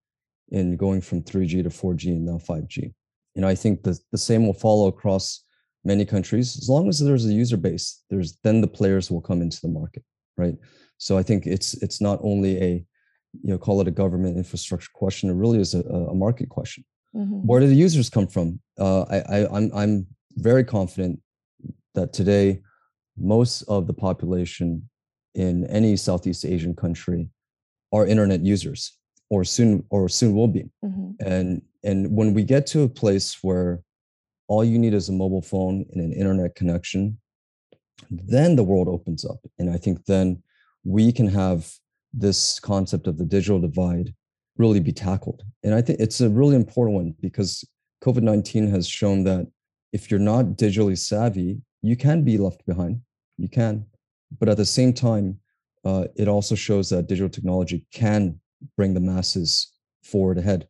in 0.50 0.78
going 0.78 1.02
from 1.02 1.22
3G 1.22 1.64
to 1.64 1.70
4G 1.70 2.08
and 2.08 2.26
now 2.26 2.38
5G. 2.38 2.94
And 3.36 3.46
I 3.46 3.54
think 3.54 3.84
the, 3.84 4.00
the 4.12 4.18
same 4.18 4.46
will 4.46 4.54
follow 4.54 4.88
across 4.88 5.44
many 5.88 6.06
countries 6.06 6.58
as 6.58 6.70
long 6.70 6.90
as 6.90 7.00
there's 7.00 7.26
a 7.26 7.34
user 7.34 7.58
base 7.58 8.04
there's 8.10 8.38
then 8.44 8.62
the 8.62 8.68
players 8.68 9.10
will 9.10 9.22
come 9.22 9.42
into 9.42 9.60
the 9.62 9.68
market 9.68 10.04
right 10.38 10.56
so 10.98 11.18
i 11.18 11.24
think 11.24 11.48
it's 11.48 11.74
it's 11.76 12.02
not 12.02 12.20
only 12.22 12.62
a 12.62 12.86
you 13.44 13.52
know 13.52 13.58
call 13.58 13.80
it 13.82 13.88
a 13.88 13.92
government 14.04 14.38
infrastructure 14.38 14.90
question 14.94 15.30
it 15.30 15.34
really 15.34 15.60
is 15.60 15.74
a, 15.74 15.82
a 16.14 16.16
market 16.16 16.50
question 16.50 16.84
mm-hmm. 17.16 17.40
where 17.48 17.62
do 17.62 17.68
the 17.68 17.84
users 17.88 18.10
come 18.10 18.28
from 18.28 18.60
uh, 18.80 19.04
I, 19.04 19.18
I 19.36 19.58
i'm 19.58 19.72
i'm 19.74 20.08
very 20.36 20.64
confident 20.64 21.20
that 21.96 22.12
today 22.14 22.62
most 23.18 23.62
of 23.64 23.88
the 23.88 23.94
population 23.94 24.90
in 25.36 25.66
any 25.68 25.96
southeast 25.96 26.44
asian 26.46 26.76
country 26.76 27.30
are 27.92 28.06
internet 28.06 28.42
users 28.42 28.98
or 29.30 29.44
soon 29.44 29.84
or 29.90 30.10
soon 30.10 30.34
will 30.34 30.48
be. 30.48 30.70
Mm-hmm. 30.84 31.12
and 31.20 31.62
and 31.84 32.12
when 32.12 32.34
we 32.34 32.44
get 32.44 32.68
to 32.68 32.82
a 32.82 32.90
place 32.90 33.38
where 33.42 33.82
all 34.48 34.64
you 34.64 34.80
need 34.80 34.94
is 34.94 35.10
a 35.10 35.14
mobile 35.14 35.42
phone 35.42 35.86
and 35.92 36.02
an 36.02 36.14
internet 36.14 36.56
connection 36.56 37.18
then 38.12 38.56
the 38.56 38.64
world 38.64 38.88
opens 38.88 39.26
up. 39.26 39.40
And 39.60 39.70
i 39.70 39.78
think 39.78 40.06
then 40.06 40.42
we 40.84 41.12
can 41.12 41.28
have 41.28 41.72
this 42.14 42.60
concept 42.60 43.08
of 43.08 43.18
the 43.18 43.26
digital 43.26 43.60
divide 43.60 44.14
really 44.58 44.80
be 44.80 44.94
tackled. 44.94 45.44
And 45.64 45.74
i 45.74 45.82
think 45.82 46.00
it's 46.00 46.22
a 46.22 46.30
really 46.30 46.56
important 46.56 46.96
one 46.96 47.16
because 47.22 47.64
covid-19 48.04 48.70
has 48.70 48.88
shown 48.88 49.24
that 49.24 49.48
if 49.94 50.12
you're 50.12 50.20
not 50.20 50.46
digitally 50.64 50.98
savvy 50.98 51.62
you 51.82 51.96
can 51.96 52.24
be 52.24 52.38
left 52.38 52.66
behind. 52.66 53.02
You 53.38 53.50
can. 53.50 53.86
But 54.40 54.50
at 54.50 54.58
the 54.58 54.66
same 54.66 54.94
time 54.94 55.40
uh, 55.86 56.06
it 56.16 56.28
also 56.28 56.56
shows 56.56 56.90
that 56.90 57.08
digital 57.08 57.30
technology 57.30 57.86
can 57.92 58.40
bring 58.76 58.94
the 58.94 59.00
masses 59.00 59.74
forward 60.04 60.38
ahead 60.38 60.68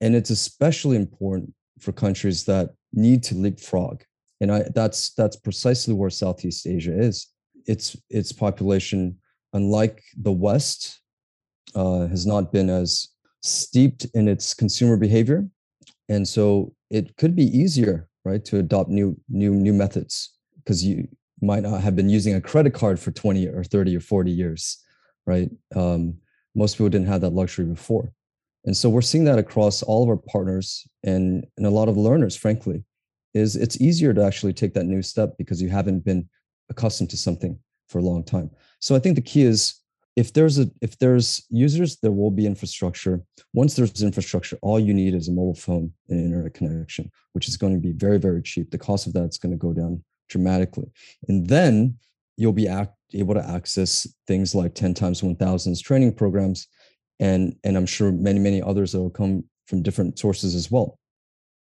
and 0.00 0.14
it's 0.14 0.30
especially 0.30 0.96
important 0.96 1.52
for 1.80 1.92
countries 1.92 2.44
that 2.44 2.74
need 2.92 3.22
to 3.24 3.34
leapfrog. 3.34 4.02
And 4.40 4.52
I, 4.52 4.64
that's 4.74 5.12
that's 5.14 5.36
precisely 5.36 5.94
where 5.94 6.10
Southeast 6.10 6.66
Asia 6.66 6.98
is. 6.98 7.28
Its 7.66 7.96
its 8.10 8.32
population, 8.32 9.18
unlike 9.52 10.02
the 10.18 10.32
West, 10.32 11.00
uh, 11.74 12.06
has 12.06 12.26
not 12.26 12.52
been 12.52 12.68
as 12.68 13.08
steeped 13.42 14.06
in 14.14 14.28
its 14.28 14.52
consumer 14.52 14.96
behavior, 14.96 15.48
and 16.08 16.26
so 16.28 16.74
it 16.90 17.16
could 17.16 17.34
be 17.34 17.44
easier, 17.44 18.08
right, 18.24 18.44
to 18.44 18.58
adopt 18.58 18.90
new 18.90 19.18
new 19.28 19.54
new 19.54 19.72
methods 19.72 20.36
because 20.56 20.84
you 20.84 21.08
might 21.40 21.62
not 21.62 21.80
have 21.80 21.96
been 21.96 22.08
using 22.08 22.34
a 22.34 22.40
credit 22.40 22.74
card 22.74 22.98
for 22.98 23.10
20 23.10 23.46
or 23.48 23.64
30 23.64 23.96
or 23.96 24.00
40 24.00 24.30
years, 24.30 24.82
right? 25.26 25.50
Um, 25.74 26.18
most 26.54 26.74
people 26.74 26.88
didn't 26.88 27.08
have 27.08 27.20
that 27.20 27.34
luxury 27.34 27.66
before. 27.66 28.12
And 28.64 28.76
so 28.76 28.88
we're 28.88 29.02
seeing 29.02 29.24
that 29.24 29.38
across 29.38 29.82
all 29.82 30.02
of 30.02 30.08
our 30.08 30.16
partners 30.16 30.86
and, 31.04 31.46
and 31.56 31.66
a 31.66 31.70
lot 31.70 31.88
of 31.88 31.96
learners, 31.96 32.36
frankly, 32.36 32.84
is 33.34 33.54
it's 33.54 33.80
easier 33.80 34.12
to 34.14 34.24
actually 34.24 34.54
take 34.54 34.74
that 34.74 34.86
new 34.86 35.02
step 35.02 35.34
because 35.38 35.60
you 35.60 35.68
haven't 35.68 36.04
been 36.04 36.28
accustomed 36.70 37.10
to 37.10 37.16
something 37.16 37.58
for 37.88 37.98
a 37.98 38.02
long 38.02 38.24
time. 38.24 38.50
So 38.80 38.96
I 38.96 38.98
think 38.98 39.14
the 39.14 39.22
key 39.22 39.42
is 39.42 39.80
if 40.16 40.32
there's 40.32 40.58
a 40.58 40.68
if 40.80 40.98
there's 40.98 41.44
users, 41.50 41.98
there 41.98 42.10
will 42.10 42.30
be 42.30 42.46
infrastructure. 42.46 43.22
Once 43.52 43.74
there's 43.74 44.02
infrastructure, 44.02 44.58
all 44.62 44.80
you 44.80 44.94
need 44.94 45.14
is 45.14 45.28
a 45.28 45.32
mobile 45.32 45.54
phone 45.54 45.92
and 46.08 46.24
internet 46.24 46.54
connection, 46.54 47.10
which 47.34 47.48
is 47.48 47.58
going 47.58 47.74
to 47.74 47.78
be 47.78 47.92
very, 47.92 48.18
very 48.18 48.42
cheap. 48.42 48.70
The 48.70 48.78
cost 48.78 49.06
of 49.06 49.12
that 49.12 49.28
is 49.28 49.38
going 49.38 49.52
to 49.52 49.58
go 49.58 49.74
down 49.74 50.02
dramatically. 50.28 50.90
And 51.28 51.48
then 51.48 51.98
you'll 52.36 52.52
be 52.52 52.68
act, 52.68 52.94
able 53.14 53.34
to 53.34 53.48
access 53.48 54.06
things 54.26 54.54
like 54.54 54.74
10 54.74 54.94
times 54.94 55.22
1000s 55.22 55.82
training 55.82 56.12
programs 56.12 56.66
and 57.20 57.56
and 57.64 57.76
i'm 57.76 57.86
sure 57.86 58.12
many 58.12 58.38
many 58.38 58.60
others 58.60 58.92
that 58.92 59.00
will 59.00 59.10
come 59.10 59.44
from 59.66 59.82
different 59.82 60.18
sources 60.18 60.54
as 60.54 60.70
well 60.70 60.98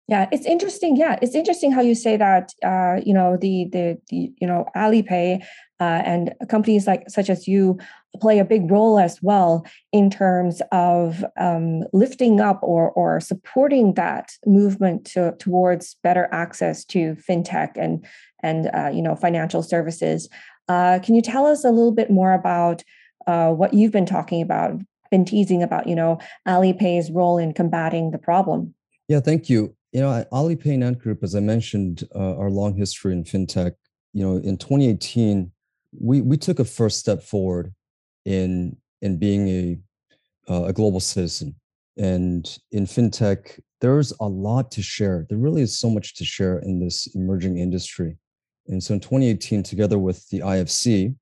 Yeah, 0.07 0.27
it's 0.31 0.45
interesting. 0.45 0.97
Yeah, 0.97 1.17
it's 1.21 1.33
interesting 1.33 1.71
how 1.71 1.81
you 1.81 1.95
say 1.95 2.15
that. 2.17 2.53
Uh, 2.63 3.01
you 3.03 3.13
know, 3.13 3.37
the 3.37 3.69
the, 3.71 3.97
the 4.09 4.31
you 4.39 4.47
know 4.47 4.65
Alipay 4.75 5.41
uh, 5.79 6.01
and 6.05 6.33
companies 6.47 6.85
like 6.85 7.09
such 7.09 7.29
as 7.29 7.47
you 7.47 7.79
play 8.21 8.39
a 8.39 8.45
big 8.45 8.69
role 8.71 8.99
as 8.99 9.19
well 9.21 9.65
in 9.91 10.09
terms 10.09 10.61
of 10.71 11.25
um, 11.39 11.83
lifting 11.91 12.39
up 12.39 12.59
or 12.61 12.91
or 12.91 13.19
supporting 13.19 13.95
that 13.95 14.31
movement 14.45 15.05
to, 15.05 15.33
towards 15.39 15.97
better 16.03 16.29
access 16.31 16.85
to 16.85 17.15
fintech 17.15 17.71
and 17.75 18.05
and 18.45 18.69
uh, 18.73 18.89
you 18.93 19.01
know 19.01 19.15
financial 19.15 19.63
services. 19.63 20.29
Uh, 20.67 20.99
can 21.03 21.15
you 21.15 21.21
tell 21.21 21.45
us 21.45 21.63
a 21.63 21.69
little 21.69 21.91
bit 21.91 22.09
more 22.09 22.33
about 22.33 22.83
uh, 23.27 23.51
what 23.51 23.73
you've 23.73 23.91
been 23.91 24.05
talking 24.05 24.41
about, 24.41 24.79
been 25.11 25.25
teasing 25.25 25.61
about? 25.61 25.87
You 25.87 25.95
know, 25.95 26.19
Alipay's 26.47 27.11
role 27.11 27.37
in 27.37 27.53
combating 27.53 28.11
the 28.11 28.17
problem. 28.17 28.73
Yeah, 29.07 29.19
thank 29.19 29.49
you 29.49 29.75
you 29.95 30.01
know, 30.01 30.25
Alipay 30.33 30.73
and 30.73 30.83
Ant 30.83 30.99
Group, 30.99 31.23
as 31.23 31.35
I 31.35 31.39
mentioned, 31.39 32.03
uh, 32.13 32.35
our 32.35 32.49
long 32.49 32.75
history 32.75 33.13
in 33.13 33.23
fintech. 33.23 33.75
You 34.11 34.25
know, 34.25 34.35
in 34.35 34.57
2018, 34.57 35.49
we 35.97 36.19
we 36.19 36.35
took 36.35 36.59
a 36.59 36.65
first 36.65 36.99
step 36.99 37.23
forward 37.23 37.73
in 38.25 38.75
in 39.01 39.17
being 39.17 39.47
a 39.47 39.79
uh, 40.51 40.63
a 40.65 40.73
global 40.73 40.99
citizen. 40.99 41.55
And 41.97 42.45
in 42.73 42.85
fintech, 42.85 43.57
there's 43.79 44.11
a 44.19 44.27
lot 44.27 44.69
to 44.71 44.81
share. 44.81 45.25
There 45.29 45.37
really 45.37 45.61
is 45.61 45.79
so 45.79 45.89
much 45.89 46.15
to 46.15 46.25
share 46.25 46.59
in 46.59 46.81
this 46.81 47.07
emerging 47.15 47.57
industry. 47.57 48.17
And 48.67 48.81
so 48.83 48.93
in 48.93 48.99
2018, 48.99 49.63
together 49.63 49.99
with 49.99 50.27
the 50.29 50.39
IFC, 50.39 51.15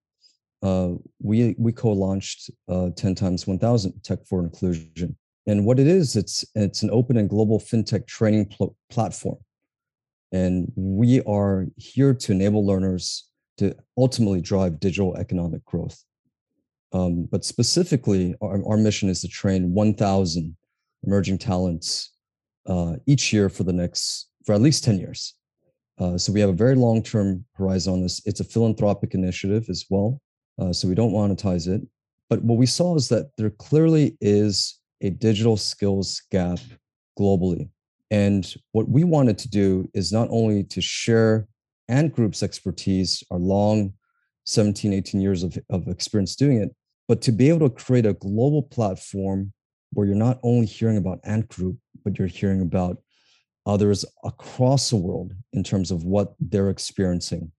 uh, 0.61 0.93
we 1.21 1.55
we 1.57 1.73
co-launched 1.73 2.49
uh, 2.69 2.89
10 2.95 3.15
times 3.15 3.45
1000 3.45 4.01
Tech 4.03 4.19
for 4.25 4.39
Inclusion. 4.39 5.15
And 5.45 5.65
what 5.65 5.77
it 5.77 5.87
is, 5.87 6.15
it's 6.15 6.45
it's 6.55 6.83
an 6.83 6.89
open 6.91 7.17
and 7.17 7.29
global 7.29 7.59
fintech 7.59 8.07
training 8.07 8.45
pl- 8.45 8.75
platform. 8.89 9.39
And 10.31 10.71
we 10.75 11.21
are 11.23 11.67
here 11.77 12.13
to 12.13 12.31
enable 12.31 12.65
learners 12.65 13.29
to 13.57 13.75
ultimately 13.97 14.41
drive 14.41 14.79
digital 14.79 15.15
economic 15.17 15.63
growth. 15.65 16.03
Um, 16.91 17.27
but 17.29 17.43
specifically, 17.43 18.33
our, 18.41 18.65
our 18.67 18.77
mission 18.77 19.09
is 19.09 19.21
to 19.21 19.27
train 19.27 19.73
1,000 19.73 20.55
emerging 21.03 21.37
talents 21.39 22.13
uh, 22.67 22.95
each 23.05 23.33
year 23.33 23.49
for 23.49 23.63
the 23.63 23.73
next, 23.73 24.29
for 24.45 24.53
at 24.53 24.61
least 24.61 24.83
10 24.83 24.97
years. 24.99 25.35
Uh, 25.99 26.17
so 26.17 26.31
we 26.31 26.39
have 26.39 26.49
a 26.49 26.53
very 26.53 26.75
long-term 26.75 27.45
horizon 27.53 27.93
on 27.93 28.01
this. 28.01 28.21
It's 28.25 28.39
a 28.39 28.43
philanthropic 28.45 29.13
initiative 29.13 29.65
as 29.69 29.85
well. 29.89 30.19
Uh, 30.59 30.73
so 30.73 30.87
we 30.87 30.95
don't 30.95 31.13
monetize 31.13 31.67
it. 31.67 31.81
But 32.29 32.43
what 32.43 32.57
we 32.57 32.65
saw 32.65 32.95
is 32.95 33.09
that 33.09 33.31
there 33.37 33.51
clearly 33.51 34.17
is 34.21 34.79
a 35.01 35.09
digital 35.09 35.57
skills 35.57 36.21
gap 36.31 36.59
globally. 37.19 37.69
And 38.09 38.53
what 38.71 38.89
we 38.89 39.03
wanted 39.03 39.37
to 39.39 39.49
do 39.49 39.89
is 39.93 40.11
not 40.11 40.27
only 40.31 40.63
to 40.65 40.81
share 40.81 41.47
Ant 41.89 42.13
Group's 42.13 42.43
expertise, 42.43 43.23
our 43.29 43.39
long 43.39 43.93
17, 44.45 44.93
18 44.93 45.21
years 45.21 45.43
of, 45.43 45.57
of 45.69 45.87
experience 45.87 46.35
doing 46.35 46.57
it, 46.57 46.69
but 47.07 47.21
to 47.21 47.31
be 47.31 47.49
able 47.49 47.69
to 47.69 47.75
create 47.75 48.05
a 48.05 48.13
global 48.13 48.63
platform 48.63 49.51
where 49.93 50.07
you're 50.07 50.15
not 50.15 50.39
only 50.43 50.65
hearing 50.65 50.97
about 50.97 51.19
Ant 51.23 51.47
Group, 51.49 51.77
but 52.03 52.17
you're 52.17 52.27
hearing 52.27 52.61
about 52.61 52.97
others 53.65 54.05
across 54.23 54.89
the 54.89 54.95
world 54.95 55.33
in 55.53 55.63
terms 55.63 55.91
of 55.91 56.03
what 56.03 56.33
they're 56.39 56.69
experiencing. 56.69 57.51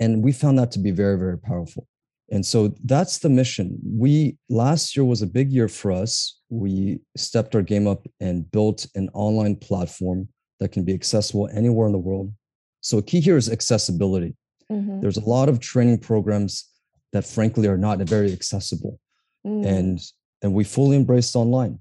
And 0.00 0.22
we 0.22 0.32
found 0.32 0.58
that 0.58 0.72
to 0.72 0.78
be 0.78 0.90
very, 0.90 1.18
very 1.18 1.38
powerful. 1.38 1.86
And 2.30 2.44
so 2.44 2.74
that's 2.84 3.18
the 3.18 3.28
mission. 3.28 3.78
We 3.84 4.38
last 4.48 4.96
year 4.96 5.04
was 5.04 5.20
a 5.20 5.26
big 5.26 5.52
year 5.52 5.68
for 5.68 5.92
us. 5.92 6.40
We 6.48 7.00
stepped 7.14 7.54
our 7.54 7.62
game 7.62 7.86
up 7.86 8.06
and 8.20 8.50
built 8.50 8.86
an 8.94 9.10
online 9.12 9.56
platform 9.56 10.28
that 10.58 10.72
can 10.72 10.84
be 10.84 10.94
accessible 10.94 11.48
anywhere 11.52 11.86
in 11.86 11.92
the 11.92 11.98
world. 11.98 12.32
So 12.80 13.02
key 13.02 13.20
here 13.20 13.36
is 13.36 13.50
accessibility. 13.50 14.34
Mm-hmm. 14.70 15.00
There's 15.00 15.18
a 15.18 15.28
lot 15.28 15.48
of 15.50 15.60
training 15.60 15.98
programs 15.98 16.68
that 17.12 17.26
frankly 17.26 17.68
are 17.68 17.76
not 17.76 17.98
very 17.98 18.32
accessible. 18.32 18.98
Mm. 19.46 19.66
And 19.66 20.00
and 20.42 20.54
we 20.54 20.64
fully 20.64 20.96
embraced 20.96 21.36
online. 21.36 21.78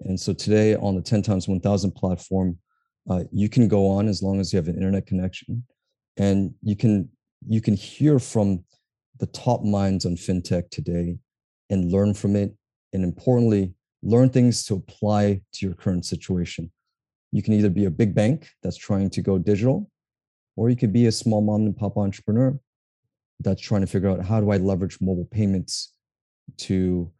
And 0.00 0.18
so 0.18 0.32
today 0.32 0.74
on 0.74 0.96
the 0.96 1.02
10 1.02 1.22
times 1.22 1.46
1000 1.46 1.92
platform, 1.92 2.58
uh, 3.10 3.24
you 3.32 3.48
can 3.48 3.68
go 3.68 3.88
on 3.88 4.08
as 4.08 4.22
long 4.22 4.40
as 4.40 4.52
you 4.52 4.56
have 4.56 4.68
an 4.68 4.76
internet 4.76 5.06
connection 5.06 5.64
and 6.16 6.54
you 6.62 6.76
can 6.76 7.08
you 7.48 7.60
can 7.60 7.74
hear 7.74 8.18
from 8.18 8.64
the 9.18 9.26
top 9.26 9.62
minds 9.64 10.06
on 10.06 10.16
fintech 10.16 10.70
today 10.70 11.18
and 11.70 11.90
learn 11.90 12.14
from 12.14 12.36
it. 12.36 12.54
And 12.92 13.02
importantly, 13.02 13.72
learn 14.02 14.28
things 14.28 14.64
to 14.66 14.74
apply 14.74 15.40
to 15.54 15.66
your 15.66 15.74
current 15.74 16.04
situation. 16.04 16.70
You 17.32 17.42
can 17.42 17.54
either 17.54 17.70
be 17.70 17.86
a 17.86 17.90
big 17.90 18.14
bank 18.14 18.48
that's 18.62 18.76
trying 18.76 19.10
to 19.10 19.22
go 19.22 19.38
digital, 19.38 19.90
or 20.56 20.70
you 20.70 20.76
could 20.76 20.92
be 20.92 21.06
a 21.06 21.12
small 21.12 21.40
mom 21.40 21.62
and 21.62 21.76
pop 21.76 21.96
entrepreneur 21.96 22.58
that's 23.40 23.62
trying 23.62 23.80
to 23.80 23.86
figure 23.86 24.10
out 24.10 24.24
how 24.24 24.40
do 24.40 24.50
I 24.50 24.58
leverage 24.58 24.98
mobile 25.00 25.24
payments 25.24 25.94
to 26.58 27.10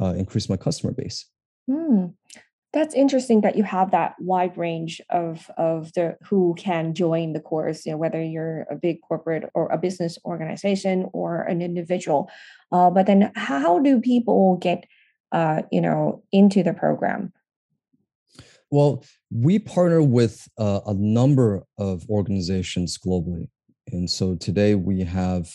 uh, 0.00 0.14
increase 0.16 0.48
my 0.48 0.56
customer 0.56 0.92
base. 0.92 1.26
Hmm 1.70 2.06
that's 2.76 2.94
interesting 2.94 3.40
that 3.40 3.56
you 3.56 3.64
have 3.64 3.90
that 3.90 4.14
wide 4.18 4.56
range 4.56 5.00
of 5.10 5.50
of 5.56 5.92
the 5.94 6.16
who 6.22 6.54
can 6.58 6.94
join 6.94 7.32
the 7.32 7.40
course 7.40 7.86
you 7.86 7.92
know 7.92 7.98
whether 7.98 8.22
you're 8.22 8.66
a 8.70 8.76
big 8.76 9.00
corporate 9.00 9.48
or 9.54 9.68
a 9.68 9.78
business 9.78 10.18
organization 10.24 11.08
or 11.12 11.42
an 11.42 11.62
individual. 11.62 12.30
Uh, 12.70 12.90
but 12.90 13.06
then 13.06 13.32
how 13.34 13.78
do 13.78 14.00
people 14.00 14.58
get 14.58 14.84
uh, 15.32 15.62
you 15.72 15.80
know 15.80 16.22
into 16.32 16.62
the 16.62 16.74
program? 16.74 17.32
Well 18.70 19.04
we 19.30 19.58
partner 19.58 20.02
with 20.02 20.46
uh, 20.58 20.80
a 20.86 20.94
number 20.94 21.62
of 21.78 22.04
organizations 22.08 22.98
globally. 22.98 23.48
And 23.92 24.10
so 24.10 24.34
today 24.34 24.74
we 24.74 25.02
have 25.02 25.48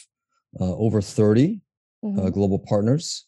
uh, 0.60 0.76
over 0.76 1.02
30 1.02 1.62
uh, 2.04 2.08
mm-hmm. 2.08 2.30
global 2.30 2.60
partners. 2.60 3.26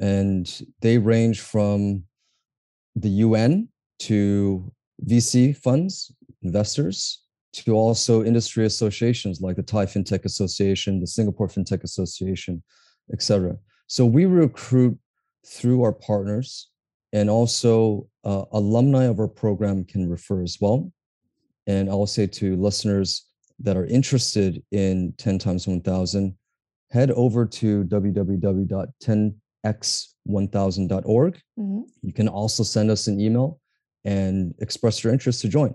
And 0.00 0.46
they 0.80 0.98
range 0.98 1.40
from 1.40 2.04
the 2.96 3.08
UN 3.08 3.68
to 4.00 4.72
VC 5.06 5.56
funds, 5.56 6.12
investors, 6.42 7.22
to 7.52 7.74
also 7.74 8.24
industry 8.24 8.66
associations 8.66 9.40
like 9.40 9.56
the 9.56 9.62
Thai 9.62 9.86
FinTech 9.86 10.24
Association, 10.24 11.00
the 11.00 11.06
Singapore 11.06 11.48
FinTech 11.48 11.84
Association, 11.84 12.62
etc. 13.12 13.56
So 13.86 14.04
we 14.04 14.26
recruit 14.26 14.98
through 15.46 15.82
our 15.82 15.92
partners, 15.92 16.70
and 17.12 17.30
also 17.30 18.08
uh, 18.24 18.44
alumni 18.52 19.04
of 19.04 19.20
our 19.20 19.28
program 19.28 19.84
can 19.84 20.08
refer 20.08 20.42
as 20.42 20.58
well. 20.60 20.90
And 21.66 21.88
I'll 21.88 22.06
say 22.06 22.26
to 22.26 22.56
listeners 22.56 23.26
that 23.60 23.76
are 23.76 23.86
interested 23.86 24.62
in 24.72 25.14
10 25.18 25.38
times 25.38 25.68
1000, 25.68 26.36
head 26.90 27.10
over 27.12 27.46
to 27.46 27.84
www.10 27.84 29.34
x1000.org. 29.64 31.40
Mm-hmm. 31.58 31.80
You 32.02 32.12
can 32.12 32.28
also 32.28 32.62
send 32.62 32.90
us 32.90 33.06
an 33.06 33.20
email 33.20 33.60
and 34.04 34.54
express 34.58 35.02
your 35.02 35.12
interest 35.12 35.40
to 35.42 35.48
join. 35.48 35.74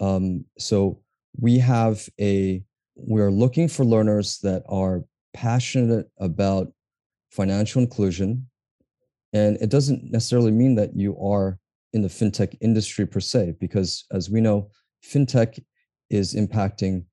Um, 0.00 0.44
so 0.58 1.00
we 1.38 1.58
have 1.58 2.08
a, 2.20 2.62
we're 2.96 3.30
looking 3.30 3.68
for 3.68 3.84
learners 3.84 4.38
that 4.42 4.62
are 4.68 5.04
passionate 5.34 6.06
about 6.18 6.72
financial 7.30 7.82
inclusion. 7.82 8.46
And 9.32 9.56
it 9.60 9.70
doesn't 9.70 10.10
necessarily 10.10 10.50
mean 10.50 10.74
that 10.76 10.94
you 10.94 11.18
are 11.18 11.58
in 11.92 12.02
the 12.02 12.08
fintech 12.08 12.56
industry 12.60 13.06
per 13.06 13.20
se, 13.20 13.54
because 13.60 14.04
as 14.12 14.30
we 14.30 14.40
know, 14.40 14.70
fintech 15.04 15.62
is 16.10 16.34
impacting 16.34 17.04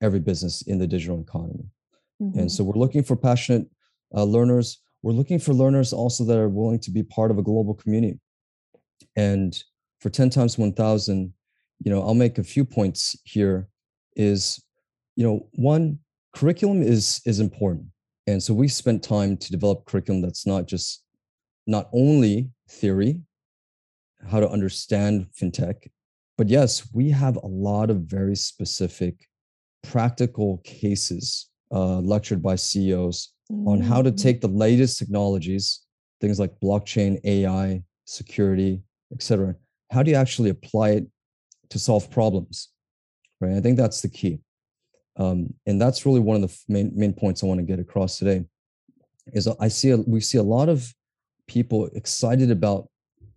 every 0.00 0.20
business 0.20 0.62
in 0.62 0.78
the 0.78 0.86
digital 0.86 1.20
economy. 1.20 1.66
Mm-hmm. 2.22 2.38
And 2.40 2.52
so 2.52 2.62
we're 2.64 2.78
looking 2.78 3.02
for 3.02 3.16
passionate 3.16 3.66
uh, 4.14 4.24
learners 4.24 4.80
we're 5.04 5.12
looking 5.12 5.38
for 5.38 5.52
learners 5.52 5.92
also 5.92 6.24
that 6.24 6.38
are 6.38 6.48
willing 6.48 6.78
to 6.78 6.90
be 6.90 7.02
part 7.02 7.30
of 7.30 7.36
a 7.36 7.42
global 7.42 7.74
community. 7.74 8.18
And 9.16 9.54
for 10.00 10.08
10 10.08 10.30
times 10.30 10.56
1000, 10.56 11.30
you 11.84 11.92
know, 11.92 12.00
I'll 12.00 12.14
make 12.14 12.38
a 12.38 12.42
few 12.42 12.64
points 12.64 13.14
here 13.22 13.68
is, 14.16 14.64
you 15.14 15.22
know, 15.22 15.46
one, 15.52 15.98
curriculum 16.34 16.80
is 16.82 17.20
is 17.26 17.38
important. 17.38 17.88
And 18.26 18.42
so 18.42 18.54
we 18.54 18.66
spent 18.66 19.02
time 19.02 19.36
to 19.36 19.52
develop 19.52 19.84
curriculum 19.84 20.22
that's 20.22 20.46
not 20.46 20.66
just 20.66 21.04
not 21.66 21.90
only 21.92 22.50
theory, 22.70 23.20
how 24.30 24.40
to 24.40 24.48
understand 24.48 25.26
fintech, 25.38 25.86
but 26.38 26.48
yes, 26.48 26.88
we 26.94 27.10
have 27.10 27.36
a 27.36 27.46
lot 27.46 27.90
of 27.90 28.04
very 28.04 28.36
specific 28.36 29.28
practical 29.82 30.62
cases 30.64 31.50
uh, 31.70 31.98
lectured 31.98 32.42
by 32.42 32.56
CEOs 32.56 33.33
mm-hmm. 33.50 33.68
on 33.68 33.80
how 33.80 34.02
to 34.02 34.12
mm. 34.12 34.22
take 34.22 34.40
the 34.40 34.48
latest 34.48 34.98
technologies, 34.98 35.82
things 36.20 36.38
like 36.38 36.52
blockchain, 36.62 37.18
AI, 37.24 37.82
security, 38.04 38.82
etc. 39.12 39.54
How 39.90 40.02
do 40.02 40.10
you 40.10 40.16
actually 40.16 40.50
apply 40.50 40.90
it 40.90 41.06
to 41.70 41.78
solve 41.78 42.10
problems? 42.10 42.70
Right. 43.40 43.56
I 43.56 43.60
think 43.60 43.76
that's 43.76 44.00
the 44.00 44.08
key. 44.08 44.40
Um, 45.16 45.54
and 45.66 45.80
that's 45.80 46.04
really 46.06 46.20
one 46.20 46.42
of 46.42 46.42
the 46.42 46.56
main 46.68 46.92
main 46.94 47.12
points 47.12 47.42
I 47.42 47.46
want 47.46 47.60
to 47.60 47.66
get 47.66 47.78
across 47.78 48.18
today. 48.18 48.44
Is 49.28 49.48
I 49.48 49.68
see 49.68 49.90
a, 49.90 49.98
we 49.98 50.20
see 50.20 50.38
a 50.38 50.42
lot 50.42 50.68
of 50.68 50.92
people 51.46 51.86
excited 51.94 52.50
about 52.50 52.88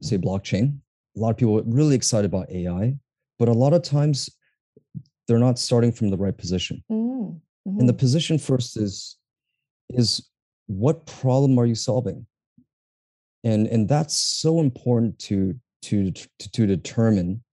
say 0.01 0.17
blockchain 0.17 0.79
a 1.17 1.19
lot 1.19 1.31
of 1.31 1.37
people 1.37 1.59
are 1.59 1.63
really 1.65 1.95
excited 1.95 2.25
about 2.25 2.49
AI, 2.51 2.95
but 3.39 3.47
a 3.47 3.53
lot 3.53 3.73
of 3.73 3.81
times 3.81 4.29
they're 5.27 5.39
not 5.39 5.57
starting 5.57 5.91
from 5.91 6.09
the 6.09 6.17
right 6.17 6.37
position. 6.37 6.83
Mm-hmm. 6.91 7.79
And 7.79 7.89
the 7.89 7.93
position 7.93 8.37
first 8.37 8.77
is 8.77 9.17
is 9.89 10.29
what 10.67 11.05
problem 11.05 11.57
are 11.59 11.65
you 11.65 11.75
solving? 11.75 12.25
And 13.43 13.67
and 13.67 13.87
that's 13.87 14.15
so 14.15 14.59
important 14.59 15.19
to 15.19 15.55
to 15.83 16.11
to, 16.11 16.51
to 16.51 16.67
determine 16.67 17.43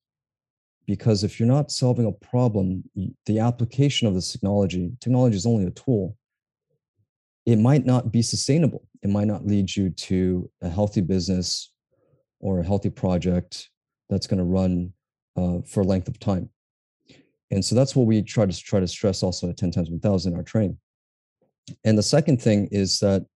because 0.86 1.24
if 1.24 1.38
you're 1.38 1.48
not 1.48 1.70
solving 1.70 2.06
a 2.06 2.12
problem, 2.12 2.84
the 3.26 3.38
application 3.38 4.06
of 4.06 4.14
this 4.14 4.32
technology, 4.32 4.92
technology 5.00 5.36
is 5.36 5.46
only 5.46 5.66
a 5.66 5.70
tool. 5.70 6.16
It 7.46 7.56
might 7.56 7.86
not 7.86 8.12
be 8.12 8.22
sustainable. 8.22 8.86
It 9.02 9.10
might 9.10 9.26
not 9.26 9.46
lead 9.46 9.74
you 9.74 9.90
to 9.90 10.50
a 10.62 10.68
healthy 10.68 11.00
business 11.00 11.72
or 12.40 12.60
a 12.60 12.64
healthy 12.64 12.90
project 12.90 13.70
that's 14.10 14.26
going 14.26 14.38
to 14.38 14.44
run 14.44 14.92
uh, 15.36 15.60
for 15.66 15.80
a 15.80 15.84
length 15.84 16.08
of 16.08 16.18
time. 16.18 16.50
And 17.50 17.64
so 17.64 17.74
that's 17.74 17.94
what 17.94 18.06
we 18.06 18.22
try 18.22 18.46
to 18.46 18.56
try 18.56 18.80
to 18.80 18.88
stress 18.88 19.22
also 19.22 19.48
at 19.48 19.56
10 19.56 19.70
times 19.70 19.90
1000 19.90 20.32
in 20.32 20.38
our 20.38 20.44
training. 20.44 20.78
And 21.84 21.96
the 21.96 22.02
second 22.02 22.40
thing 22.40 22.68
is 22.70 23.00
that 23.00 23.26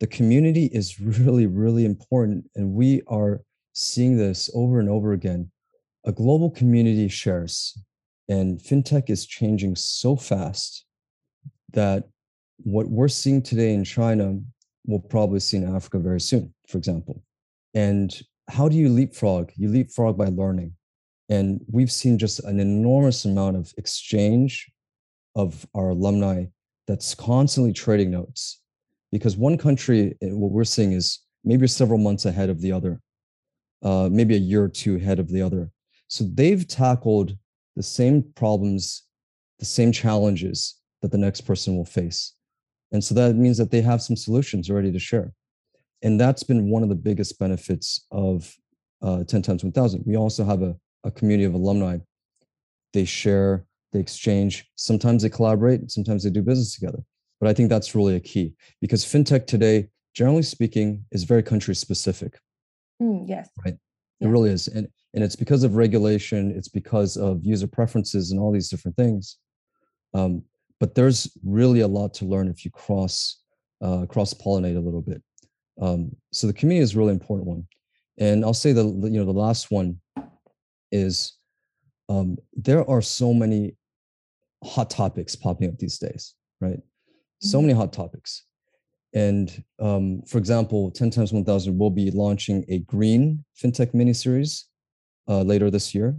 the 0.00 0.06
community 0.06 0.66
is 0.66 1.00
really, 1.00 1.46
really 1.46 1.84
important. 1.84 2.50
And 2.54 2.72
we 2.72 3.02
are 3.06 3.42
seeing 3.72 4.16
this 4.16 4.50
over 4.54 4.80
and 4.80 4.88
over 4.88 5.12
again. 5.12 5.50
A 6.06 6.12
global 6.12 6.50
community 6.50 7.08
shares, 7.08 7.78
and 8.28 8.58
fintech 8.58 9.08
is 9.08 9.26
changing 9.26 9.74
so 9.76 10.16
fast 10.16 10.84
that 11.72 12.04
what 12.58 12.88
we're 12.88 13.08
seeing 13.08 13.42
today 13.42 13.72
in 13.72 13.84
China, 13.84 14.38
we'll 14.86 15.00
probably 15.00 15.40
see 15.40 15.56
in 15.56 15.74
Africa 15.74 15.98
very 15.98 16.20
soon, 16.20 16.54
for 16.68 16.76
example. 16.78 17.22
And 17.72 18.14
how 18.48 18.68
do 18.68 18.76
you 18.76 18.88
leapfrog? 18.90 19.50
You 19.56 19.68
leapfrog 19.68 20.16
by 20.18 20.26
learning. 20.26 20.74
And 21.30 21.60
we've 21.70 21.90
seen 21.90 22.18
just 22.18 22.40
an 22.44 22.60
enormous 22.60 23.24
amount 23.24 23.56
of 23.56 23.72
exchange 23.78 24.70
of 25.34 25.66
our 25.74 25.90
alumni 25.90 26.44
that's 26.86 27.14
constantly 27.14 27.72
trading 27.72 28.10
notes. 28.10 28.60
Because 29.12 29.36
one 29.36 29.56
country, 29.56 30.16
eh, 30.22 30.30
what 30.30 30.50
we're 30.50 30.64
seeing 30.64 30.92
is 30.92 31.20
maybe 31.44 31.66
several 31.66 31.98
months 31.98 32.24
ahead 32.24 32.50
of 32.50 32.60
the 32.60 32.72
other, 32.72 33.00
uh, 33.82 34.08
maybe 34.10 34.34
a 34.34 34.38
year 34.38 34.64
or 34.64 34.68
two 34.68 34.96
ahead 34.96 35.18
of 35.18 35.28
the 35.28 35.42
other. 35.42 35.70
So 36.08 36.24
they've 36.24 36.66
tackled 36.66 37.36
the 37.76 37.82
same 37.82 38.22
problems, 38.34 39.02
the 39.58 39.64
same 39.64 39.92
challenges 39.92 40.80
that 41.02 41.12
the 41.12 41.18
next 41.18 41.42
person 41.42 41.76
will 41.76 41.84
face. 41.84 42.34
And 42.92 43.02
so 43.02 43.14
that 43.14 43.34
means 43.34 43.58
that 43.58 43.70
they 43.70 43.80
have 43.80 44.02
some 44.02 44.16
solutions 44.16 44.70
ready 44.70 44.92
to 44.92 44.98
share 44.98 45.32
and 46.04 46.20
that's 46.20 46.42
been 46.42 46.68
one 46.68 46.82
of 46.82 46.90
the 46.90 46.94
biggest 46.94 47.38
benefits 47.38 48.06
of 48.12 48.54
uh, 49.02 49.24
10 49.24 49.42
times 49.42 49.64
1000 49.64 50.04
we 50.06 50.16
also 50.16 50.44
have 50.44 50.62
a, 50.62 50.76
a 51.02 51.10
community 51.10 51.44
of 51.44 51.54
alumni 51.54 51.98
they 52.92 53.04
share 53.04 53.64
they 53.94 54.00
exchange. 54.00 54.66
Sometimes 54.74 55.22
they 55.22 55.30
collaborate 55.30 55.90
sometimes 55.90 56.24
they 56.24 56.30
do 56.30 56.42
business 56.42 56.74
together. 56.74 57.02
But 57.40 57.48
i 57.48 57.54
think 57.54 57.68
that's 57.68 57.94
really 57.94 58.16
a 58.16 58.20
key 58.20 58.54
because 58.80 59.04
fintech 59.04 59.46
today 59.46 59.88
generally 60.14 60.42
speaking 60.42 61.04
is 61.12 61.24
very 61.24 61.42
country 61.42 61.74
specific. 61.74 62.38
Mm, 63.00 63.28
yes. 63.28 63.48
Right? 63.64 63.76
Yeah. 64.20 64.28
it 64.28 64.30
really 64.30 64.50
is. 64.50 64.68
And 64.68 64.88
and 65.14 65.24
it's 65.24 65.36
because 65.36 65.64
of 65.64 65.76
regulation 65.76 66.52
it's 66.54 66.68
because 66.68 67.16
of 67.16 67.42
user 67.42 67.66
preferences 67.66 68.30
and 68.30 68.38
all 68.38 68.52
these 68.52 68.68
different 68.68 68.96
things. 68.96 69.38
Um, 70.12 70.42
but 70.80 70.94
there's 70.94 71.30
really 71.44 71.80
a 71.80 71.88
lot 71.88 72.12
to 72.14 72.24
learn 72.24 72.48
if 72.48 72.64
you 72.64 72.70
cross 72.70 73.40
uh, 73.80 74.06
cross 74.06 74.34
pollinate 74.34 74.76
a 74.76 74.80
little 74.80 75.02
bit. 75.02 75.22
Um, 75.80 76.12
so 76.32 76.46
the 76.46 76.52
community 76.52 76.82
is 76.82 76.94
a 76.94 76.98
really 76.98 77.12
important 77.12 77.48
one. 77.48 77.66
And 78.18 78.44
I'll 78.44 78.54
say 78.54 78.72
the 78.72 78.84
you 78.84 79.18
know 79.18 79.24
the 79.24 79.32
last 79.32 79.70
one 79.70 80.00
is 80.92 81.36
um, 82.08 82.36
there 82.54 82.88
are 82.88 83.02
so 83.02 83.32
many 83.32 83.76
hot 84.64 84.90
topics 84.90 85.36
popping 85.36 85.68
up 85.68 85.78
these 85.78 85.98
days, 85.98 86.34
right? 86.60 86.80
So 87.40 87.58
mm-hmm. 87.58 87.68
many 87.68 87.78
hot 87.78 87.92
topics. 87.92 88.44
And 89.14 89.62
um, 89.78 90.22
for 90.26 90.38
example, 90.38 90.90
10 90.90 91.10
times 91.10 91.32
1000 91.32 91.78
will 91.78 91.90
be 91.90 92.10
launching 92.10 92.64
a 92.68 92.80
green 92.80 93.44
fintech 93.56 93.94
mini 93.94 94.12
series 94.12 94.66
uh, 95.28 95.42
later 95.42 95.70
this 95.70 95.94
year. 95.94 96.16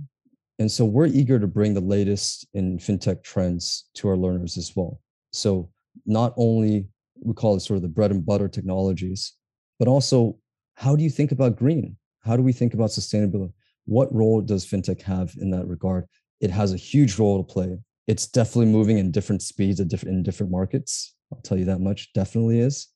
And 0.59 0.71
so 0.71 0.85
we're 0.85 1.07
eager 1.07 1.37
to 1.37 1.47
bring 1.47 1.73
the 1.73 1.81
latest 1.81 2.47
in 2.53 2.77
fintech 2.77 3.23
trends 3.23 3.89
to 3.95 4.07
our 4.07 4.15
learners 4.15 4.57
as 4.57 4.71
well. 4.75 5.01
So 5.33 5.69
not 6.05 6.33
only 6.37 6.87
we 7.21 7.33
call 7.33 7.55
it 7.55 7.61
sort 7.61 7.75
of 7.75 7.81
the 7.81 7.89
bread 7.89 8.11
and 8.11 8.25
butter 8.25 8.47
technologies, 8.47 9.33
but 9.77 9.89
also 9.89 10.37
how 10.75 10.95
do 10.95 11.03
you 11.03 11.09
think 11.09 11.31
about 11.31 11.57
green? 11.57 11.97
How 12.21 12.37
do 12.37 12.43
we 12.43 12.53
think 12.53 12.73
about 12.73 12.89
sustainability? 12.89 13.51
What 13.85 14.13
role 14.13 14.41
does 14.41 14.65
fintech 14.65 15.01
have 15.01 15.33
in 15.39 15.51
that 15.51 15.67
regard? 15.67 16.05
It 16.39 16.49
has 16.51 16.73
a 16.73 16.77
huge 16.77 17.19
role 17.19 17.43
to 17.43 17.53
play. 17.53 17.77
It's 18.07 18.27
definitely 18.27 18.71
moving 18.71 18.97
in 18.97 19.11
different 19.11 19.41
speeds 19.41 19.79
at 19.79 19.87
different 19.87 20.15
in 20.15 20.23
different 20.23 20.51
markets. 20.51 21.13
I'll 21.31 21.41
tell 21.41 21.57
you 21.57 21.65
that 21.65 21.79
much. 21.79 22.13
Definitely 22.13 22.59
is. 22.59 22.87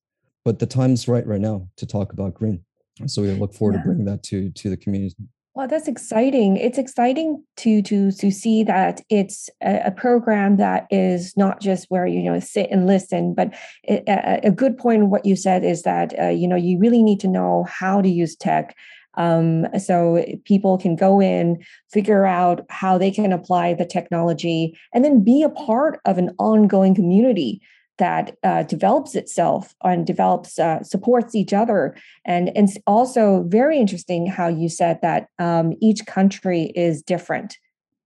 But 0.46 0.60
the 0.60 0.66
time's 0.66 1.08
right 1.08 1.26
right 1.26 1.42
now 1.42 1.68
to 1.78 1.86
talk 1.86 2.14
about 2.14 2.34
green. 2.34 2.64
So 3.08 3.22
we 3.22 3.32
look 3.32 3.54
forward 3.54 3.76
yeah. 3.76 3.82
to 3.82 3.86
bringing 3.86 4.06
that 4.06 4.24
to 4.24 4.52
to 4.52 4.70
the 4.70 4.78
community. 4.78 5.16
Well, 5.56 5.68
that's 5.68 5.88
exciting. 5.88 6.58
It's 6.58 6.78
exciting 6.78 7.44
to 7.58 7.82
to 7.82 8.12
to 8.12 8.32
see 8.32 8.64
that 8.64 9.02
it's 9.10 9.50
a, 9.62 9.88
a 9.88 9.92
program 9.92 10.58
that 10.58 10.88
is 10.90 11.36
not 11.36 11.60
just 11.60 11.88
where 11.90 12.06
you 12.06 12.24
know 12.24 12.40
sit 12.40 12.70
and 12.72 12.88
listen, 12.88 13.34
but 13.34 13.54
it, 13.84 14.04
a, 14.08 14.48
a, 14.48 14.52
good 14.52 14.78
point. 14.78 15.08
What 15.08 15.26
you 15.26 15.36
said 15.36 15.66
is 15.66 15.84
that 15.84 16.18
uh, 16.18 16.28
you 16.28 16.48
know 16.48 16.56
you 16.56 16.78
really 16.80 17.04
need 17.04 17.20
to 17.22 17.28
know 17.28 17.66
how 17.68 18.02
to 18.02 18.08
use 18.08 18.36
tech. 18.36 18.76
Um, 19.16 19.68
so 19.80 20.24
people 20.46 20.78
can 20.78 20.96
go 20.96 21.22
in, 21.22 21.64
figure 21.92 22.26
out 22.26 22.66
how 22.70 22.98
they 22.98 23.12
can 23.12 23.34
apply 23.34 23.74
the 23.74 23.86
technology, 23.86 24.78
and 24.94 25.04
then 25.04 25.24
be 25.24 25.44
a 25.44 25.50
part 25.50 26.00
of 26.06 26.18
an 26.18 26.36
ongoing 26.40 26.96
community 26.96 27.62
that 28.00 28.38
uh, 28.44 28.64
develops 28.64 29.14
itself 29.14 29.76
and 29.84 30.08
develops 30.08 30.58
uh, 30.58 30.82
supports 30.84 31.36
each 31.36 31.54
other. 31.54 31.96
And 32.26 32.56
and 32.58 32.70
also 32.88 33.44
very 33.48 33.78
interesting 33.78 34.26
how 34.26 34.48
you 34.48 34.70
said 34.70 35.00
that 35.02 35.28
um, 35.38 35.74
each 35.80 36.06
country 36.08 36.72
is 36.76 37.04
different. 37.04 37.58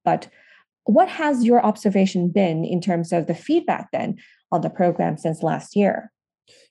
But 0.04 0.28
what 0.84 1.08
has 1.08 1.46
your 1.46 1.66
observation 1.66 2.28
been 2.28 2.66
in 2.66 2.82
terms 2.82 3.14
of 3.14 3.28
the 3.28 3.36
feedback 3.36 3.92
then 3.94 4.18
on 4.52 4.62
the 4.62 4.70
program 4.70 5.18
since 5.18 5.42
last 5.42 5.76
year? 5.76 6.12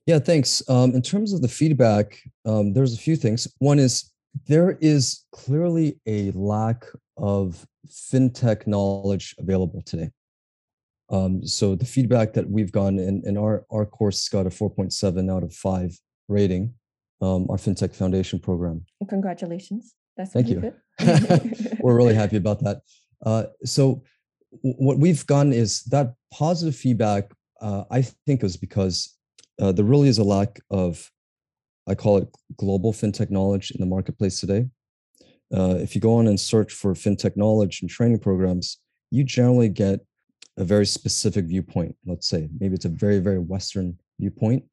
Yeah 0.04 0.18
thanks. 0.18 0.62
Um, 0.68 0.94
in 0.94 1.00
terms 1.00 1.32
of 1.32 1.40
the 1.40 1.48
feedback 1.48 2.18
um, 2.44 2.74
there's 2.74 2.92
a 2.92 2.98
few 2.98 3.16
things. 3.16 3.48
One 3.58 3.78
is 3.78 4.11
there 4.46 4.78
is 4.80 5.24
clearly 5.32 6.00
a 6.06 6.30
lack 6.32 6.84
of 7.16 7.66
fintech 7.88 8.66
knowledge 8.66 9.34
available 9.38 9.82
today 9.82 10.10
um, 11.12 11.46
so 11.46 11.74
the 11.74 11.84
feedback 11.84 12.32
that 12.32 12.48
we've 12.48 12.72
gotten 12.72 12.98
in, 12.98 13.22
in 13.26 13.36
our, 13.36 13.66
our 13.70 13.84
course 13.84 14.28
got 14.30 14.46
a 14.46 14.50
4.7 14.50 15.30
out 15.30 15.42
of 15.42 15.52
5 15.52 15.98
rating, 16.28 16.72
um, 17.20 17.46
our 17.50 17.58
FinTech 17.58 17.94
Foundation 17.94 18.38
program. 18.38 18.86
Congratulations. 19.08 19.94
That's 20.16 20.32
Thank 20.32 20.48
you. 20.48 20.72
We're 21.80 21.96
really 21.96 22.14
happy 22.14 22.36
about 22.36 22.60
that. 22.60 22.80
Uh, 23.24 23.44
so 23.64 24.02
w- 24.64 24.74
what 24.78 24.98
we've 24.98 25.24
gotten 25.26 25.52
is 25.52 25.82
that 25.84 26.14
positive 26.32 26.74
feedback, 26.74 27.30
uh, 27.60 27.84
I 27.90 28.02
think 28.02 28.42
is 28.42 28.56
because 28.56 29.14
uh, 29.60 29.70
there 29.70 29.84
really 29.84 30.08
is 30.08 30.18
a 30.18 30.24
lack 30.24 30.60
of, 30.70 31.10
I 31.88 31.94
call 31.94 32.18
it 32.18 32.28
global 32.56 32.92
FinTech 32.92 33.30
knowledge 33.30 33.70
in 33.72 33.80
the 33.80 33.86
marketplace 33.86 34.40
today. 34.40 34.66
Uh, 35.52 35.76
if 35.78 35.94
you 35.94 36.00
go 36.00 36.14
on 36.14 36.28
and 36.28 36.38
search 36.38 36.72
for 36.72 36.94
FinTech 36.94 37.36
knowledge 37.36 37.80
and 37.82 37.90
training 37.90 38.20
programs, 38.20 38.78
you 39.10 39.24
generally 39.24 39.68
get 39.68 40.00
a 40.56 40.64
very 40.64 40.86
specific 40.86 41.46
viewpoint 41.46 41.96
let's 42.06 42.28
say. 42.28 42.48
Maybe 42.58 42.74
it's 42.74 42.84
a 42.84 42.90
very 42.90 43.18
very 43.18 43.38
western 43.38 43.98
viewpoint. 44.18 44.64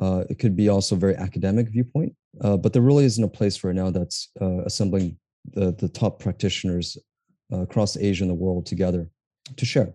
Uh, 0.00 0.24
it 0.30 0.38
could 0.38 0.56
be 0.56 0.68
also 0.68 0.94
a 0.94 0.98
very 0.98 1.16
academic 1.16 1.68
viewpoint. 1.68 2.14
Uh, 2.40 2.56
but 2.56 2.72
there 2.72 2.82
really 2.82 3.04
isn't 3.04 3.24
a 3.24 3.28
place 3.28 3.64
right 3.64 3.74
now 3.74 3.90
that's 3.90 4.30
uh, 4.40 4.62
assembling 4.64 5.18
the, 5.52 5.72
the 5.72 5.88
top 5.88 6.20
practitioners 6.20 6.98
uh, 7.52 7.60
across 7.60 7.96
asia 7.96 8.24
and 8.24 8.30
the 8.30 8.34
world 8.34 8.66
together 8.66 9.08
to 9.56 9.64
share. 9.64 9.94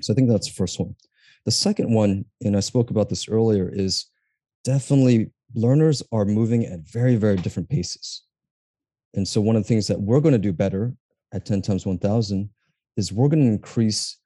So 0.00 0.12
i 0.12 0.14
think 0.14 0.28
that's 0.28 0.48
the 0.48 0.54
first 0.54 0.78
one. 0.78 0.94
The 1.44 1.50
second 1.50 1.92
one 1.92 2.24
and 2.42 2.56
i 2.56 2.60
spoke 2.60 2.90
about 2.90 3.08
this 3.08 3.28
earlier 3.28 3.70
is 3.72 4.06
definitely 4.64 5.30
learners 5.54 6.02
are 6.12 6.24
moving 6.24 6.64
at 6.66 6.80
very 6.80 7.16
very 7.16 7.36
different 7.36 7.68
paces 7.68 8.22
and 9.14 9.26
so 9.26 9.40
one 9.40 9.56
of 9.56 9.62
the 9.62 9.68
things 9.68 9.86
that 9.86 10.00
we're 10.00 10.20
going 10.20 10.32
to 10.32 10.38
do 10.38 10.52
better 10.52 10.94
at 11.32 11.44
10 11.44 11.62
times 11.62 11.86
1000 11.86 12.48
is 12.96 13.12
we're 13.12 13.28
going 13.28 13.44
to 13.44 13.48
increase 13.48 14.18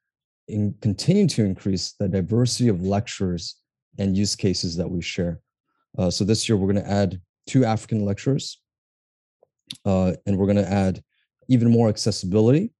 and 0.49 0.79
continue 0.81 1.27
to 1.27 1.43
increase 1.43 1.93
the 1.99 2.07
diversity 2.07 2.67
of 2.67 2.81
lectures 2.81 3.55
and 3.97 4.17
use 4.17 4.35
cases 4.35 4.75
that 4.75 4.89
we 4.89 5.01
share. 5.01 5.39
Uh, 5.97 6.09
so 6.09 6.23
this 6.23 6.49
year 6.49 6.57
we're 6.57 6.71
going 6.71 6.83
to 6.83 6.91
add 6.91 7.21
two 7.47 7.63
African 7.63 8.03
lectures, 8.03 8.59
uh, 9.85 10.13
and 10.25 10.37
we're 10.37 10.47
going 10.47 10.57
to 10.57 10.69
add 10.69 11.03
even 11.49 11.69
more 11.69 11.87
accessibility 11.87 12.71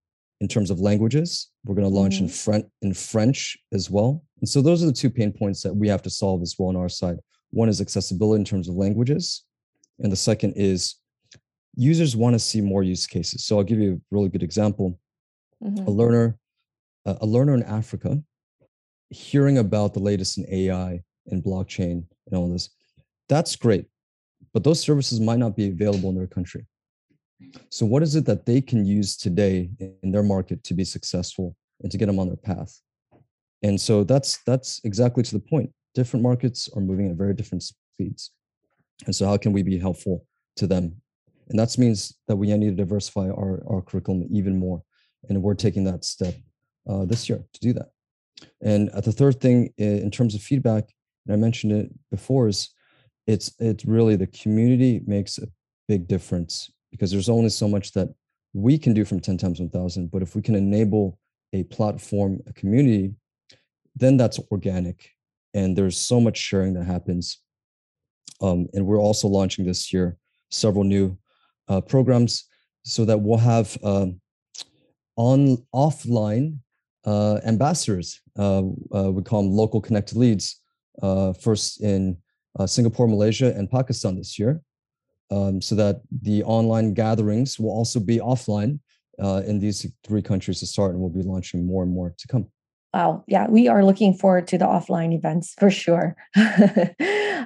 in 0.41 0.47
terms 0.47 0.71
of 0.71 0.79
languages. 0.79 1.51
We're 1.63 1.75
going 1.75 1.87
to 1.87 1.95
launch 1.95 2.15
mm-hmm. 2.15 2.25
in 2.25 2.29
French 2.29 2.65
in 2.81 2.93
French 2.93 3.57
as 3.71 3.89
well. 3.89 4.23
And 4.41 4.49
so 4.49 4.61
those 4.61 4.83
are 4.83 4.87
the 4.87 4.93
two 4.93 5.09
pain 5.09 5.31
points 5.31 5.61
that 5.63 5.73
we 5.73 5.87
have 5.87 6.01
to 6.01 6.09
solve 6.09 6.41
as 6.41 6.55
well 6.57 6.69
on 6.69 6.75
our 6.75 6.89
side. 6.89 7.17
One 7.53 7.69
is 7.69 7.81
accessibility 7.81 8.41
in 8.41 8.45
terms 8.45 8.67
of 8.67 8.75
languages, 8.75 9.43
and 9.99 10.11
the 10.11 10.17
second 10.17 10.53
is 10.55 10.95
users 11.75 12.15
want 12.15 12.33
to 12.33 12.39
see 12.39 12.61
more 12.61 12.81
use 12.81 13.05
cases. 13.05 13.45
So 13.45 13.57
I'll 13.57 13.63
give 13.63 13.79
you 13.79 13.93
a 13.93 14.15
really 14.15 14.29
good 14.29 14.41
example. 14.41 14.99
Mm-hmm. 15.63 15.87
A 15.87 15.91
learner, 15.91 16.37
a 17.05 17.25
learner 17.25 17.53
in 17.53 17.63
Africa, 17.63 18.21
hearing 19.09 19.59
about 19.59 19.93
the 19.93 19.99
latest 19.99 20.39
in 20.39 20.45
AI 20.51 21.01
and 21.27 21.43
blockchain 21.43 22.05
and 22.25 22.35
all 22.35 22.49
this, 22.49 22.69
that's 23.29 23.55
great. 23.55 23.85
But 24.51 24.63
those 24.63 24.79
services 24.79 25.19
might 25.19 25.39
not 25.39 25.55
be 25.55 25.69
available 25.69 26.09
in 26.09 26.15
their 26.15 26.27
country. 26.27 26.65
So 27.69 27.85
what 27.85 28.01
is 28.01 28.15
it 28.15 28.25
that 28.25 28.47
they 28.47 28.61
can 28.61 28.83
use 28.83 29.15
today 29.15 29.69
in 30.01 30.11
their 30.11 30.23
market 30.23 30.63
to 30.63 30.73
be 30.73 30.83
successful 30.83 31.55
and 31.81 31.91
to 31.91 31.97
get 31.99 32.07
them 32.07 32.19
on 32.19 32.27
their 32.27 32.35
path? 32.35 32.81
And 33.61 33.79
so 33.79 34.03
that's 34.03 34.39
that's 34.45 34.81
exactly 34.83 35.21
to 35.23 35.31
the 35.31 35.39
point. 35.39 35.71
Different 35.93 36.23
markets 36.23 36.69
are 36.75 36.81
moving 36.81 37.09
at 37.09 37.15
very 37.15 37.33
different 37.33 37.63
speeds. 37.63 38.31
And 39.05 39.15
so 39.15 39.25
how 39.25 39.37
can 39.37 39.53
we 39.53 39.63
be 39.63 39.77
helpful 39.77 40.25
to 40.57 40.67
them? 40.67 41.01
And 41.49 41.59
that 41.59 41.77
means 41.77 42.17
that 42.27 42.35
we 42.35 42.55
need 42.55 42.77
to 42.77 42.83
diversify 42.83 43.29
our, 43.29 43.61
our 43.67 43.81
curriculum 43.81 44.27
even 44.31 44.57
more. 44.57 44.81
And 45.29 45.41
we're 45.41 45.53
taking 45.53 45.83
that 45.85 46.05
step 46.05 46.35
uh, 46.89 47.05
this 47.05 47.29
year 47.29 47.43
to 47.53 47.59
do 47.59 47.73
that. 47.73 47.89
And 48.61 48.89
uh, 48.89 49.01
the 49.01 49.11
third 49.11 49.39
thing 49.39 49.73
in 49.77 50.09
terms 50.11 50.35
of 50.35 50.41
feedback, 50.41 50.89
and 51.25 51.33
I 51.33 51.37
mentioned 51.37 51.73
it 51.73 51.91
before, 52.11 52.47
is 52.47 52.69
it's 53.27 53.53
it's 53.59 53.85
really 53.85 54.15
the 54.15 54.27
community 54.27 55.01
makes 55.05 55.37
a 55.37 55.47
big 55.87 56.07
difference 56.07 56.71
because 56.91 57.11
there's 57.11 57.29
only 57.29 57.49
so 57.49 57.67
much 57.67 57.91
that 57.93 58.09
we 58.53 58.77
can 58.77 58.93
do 58.93 59.05
from 59.05 59.19
10 59.19 59.37
times 59.37 59.59
1000 59.59 60.11
but 60.11 60.21
if 60.21 60.35
we 60.35 60.41
can 60.41 60.55
enable 60.55 61.17
a 61.53 61.63
platform 61.63 62.39
a 62.47 62.53
community 62.53 63.13
then 63.95 64.17
that's 64.17 64.39
organic 64.51 65.09
and 65.53 65.77
there's 65.77 65.97
so 65.97 66.19
much 66.19 66.37
sharing 66.37 66.73
that 66.73 66.85
happens 66.85 67.39
um, 68.41 68.67
and 68.73 68.85
we're 68.85 68.99
also 68.99 69.27
launching 69.27 69.65
this 69.65 69.93
year 69.93 70.17
several 70.51 70.83
new 70.83 71.17
uh, 71.67 71.81
programs 71.81 72.45
so 72.83 73.05
that 73.05 73.19
we'll 73.19 73.37
have 73.37 73.77
um, 73.83 74.19
on 75.15 75.57
offline 75.73 76.57
uh, 77.05 77.39
ambassadors 77.45 78.21
uh, 78.39 78.63
uh 78.95 79.11
we 79.11 79.21
call 79.21 79.43
them 79.43 79.51
local 79.51 79.81
connected 79.81 80.17
leads 80.17 80.61
uh, 81.01 81.33
first 81.33 81.81
in 81.81 82.17
uh, 82.59 82.67
singapore 82.67 83.07
malaysia 83.07 83.53
and 83.55 83.69
pakistan 83.69 84.15
this 84.15 84.39
year 84.39 84.61
um, 85.31 85.61
so 85.61 85.75
that 85.75 86.01
the 86.21 86.43
online 86.43 86.93
gatherings 86.93 87.59
will 87.59 87.71
also 87.71 87.99
be 87.99 88.19
offline 88.19 88.79
in 89.19 89.59
these 89.59 89.85
three 90.03 90.21
countries 90.21 90.59
to 90.59 90.67
start, 90.67 90.91
and 90.91 90.99
we'll 90.99 91.09
be 91.09 91.23
launching 91.23 91.65
more 91.65 91.81
and 91.83 91.91
more 91.91 92.13
to 92.17 92.27
come. 92.27 92.47
Wow. 92.93 93.23
Yeah, 93.27 93.47
we 93.49 93.67
are 93.67 93.83
looking 93.83 94.13
forward 94.13 94.47
to 94.49 94.57
the 94.57 94.65
offline 94.65 95.15
events 95.15 95.55
for 95.57 95.71
sure. 95.71 96.15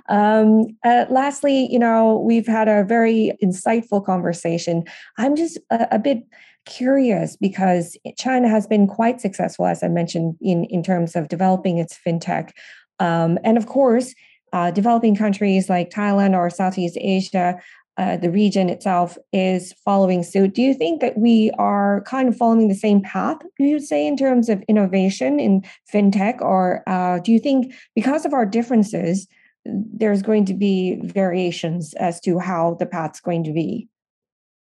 um, 0.09 0.65
uh, 0.83 1.05
lastly, 1.09 1.71
you 1.71 1.79
know, 1.79 2.17
we've 2.17 2.47
had 2.47 2.67
a 2.67 2.83
very 2.83 3.31
insightful 3.41 4.05
conversation. 4.05 4.83
I'm 5.17 5.37
just 5.37 5.57
a, 5.71 5.87
a, 5.95 5.99
bit 5.99 6.23
curious 6.65 7.37
because 7.37 7.95
China 8.17 8.49
has 8.49 8.67
been 8.67 8.87
quite 8.87 9.21
successful, 9.21 9.65
as 9.65 9.83
I 9.83 9.87
mentioned, 9.87 10.35
in, 10.41 10.65
in 10.65 10.83
terms 10.83 11.15
of 11.15 11.29
developing 11.29 11.77
its 11.77 11.97
fintech. 11.97 12.51
Um, 12.99 13.39
and 13.45 13.57
of 13.57 13.67
course, 13.67 14.13
uh, 14.53 14.71
developing 14.71 15.15
countries 15.15 15.69
like 15.69 15.89
Thailand 15.89 16.35
or 16.35 16.49
Southeast 16.49 16.97
Asia, 16.99 17.59
uh, 17.97 18.15
the 18.17 18.29
region 18.29 18.69
itself 18.69 19.17
is 19.33 19.73
following 19.83 20.23
suit. 20.23 20.53
Do 20.53 20.61
you 20.61 20.73
think 20.73 21.01
that 21.01 21.17
we 21.17 21.51
are 21.57 22.01
kind 22.01 22.29
of 22.29 22.37
following 22.37 22.67
the 22.67 22.75
same 22.75 23.01
path, 23.01 23.37
do 23.57 23.63
you 23.63 23.79
say, 23.79 24.05
in 24.05 24.15
terms 24.15 24.49
of 24.49 24.61
innovation 24.67 25.39
in 25.39 25.63
fintech? 25.91 26.39
Or 26.41 26.83
uh, 26.87 27.19
do 27.19 27.31
you 27.31 27.39
think 27.39 27.73
because 27.95 28.23
of 28.25 28.33
our 28.33 28.45
differences, 28.45 29.27
there's 29.65 30.21
going 30.21 30.45
to 30.45 30.53
be 30.53 30.99
variations 31.03 31.93
as 31.95 32.19
to 32.21 32.37
how 32.37 32.75
the 32.79 32.85
path's 32.85 33.19
going 33.19 33.43
to 33.45 33.51
be 33.51 33.87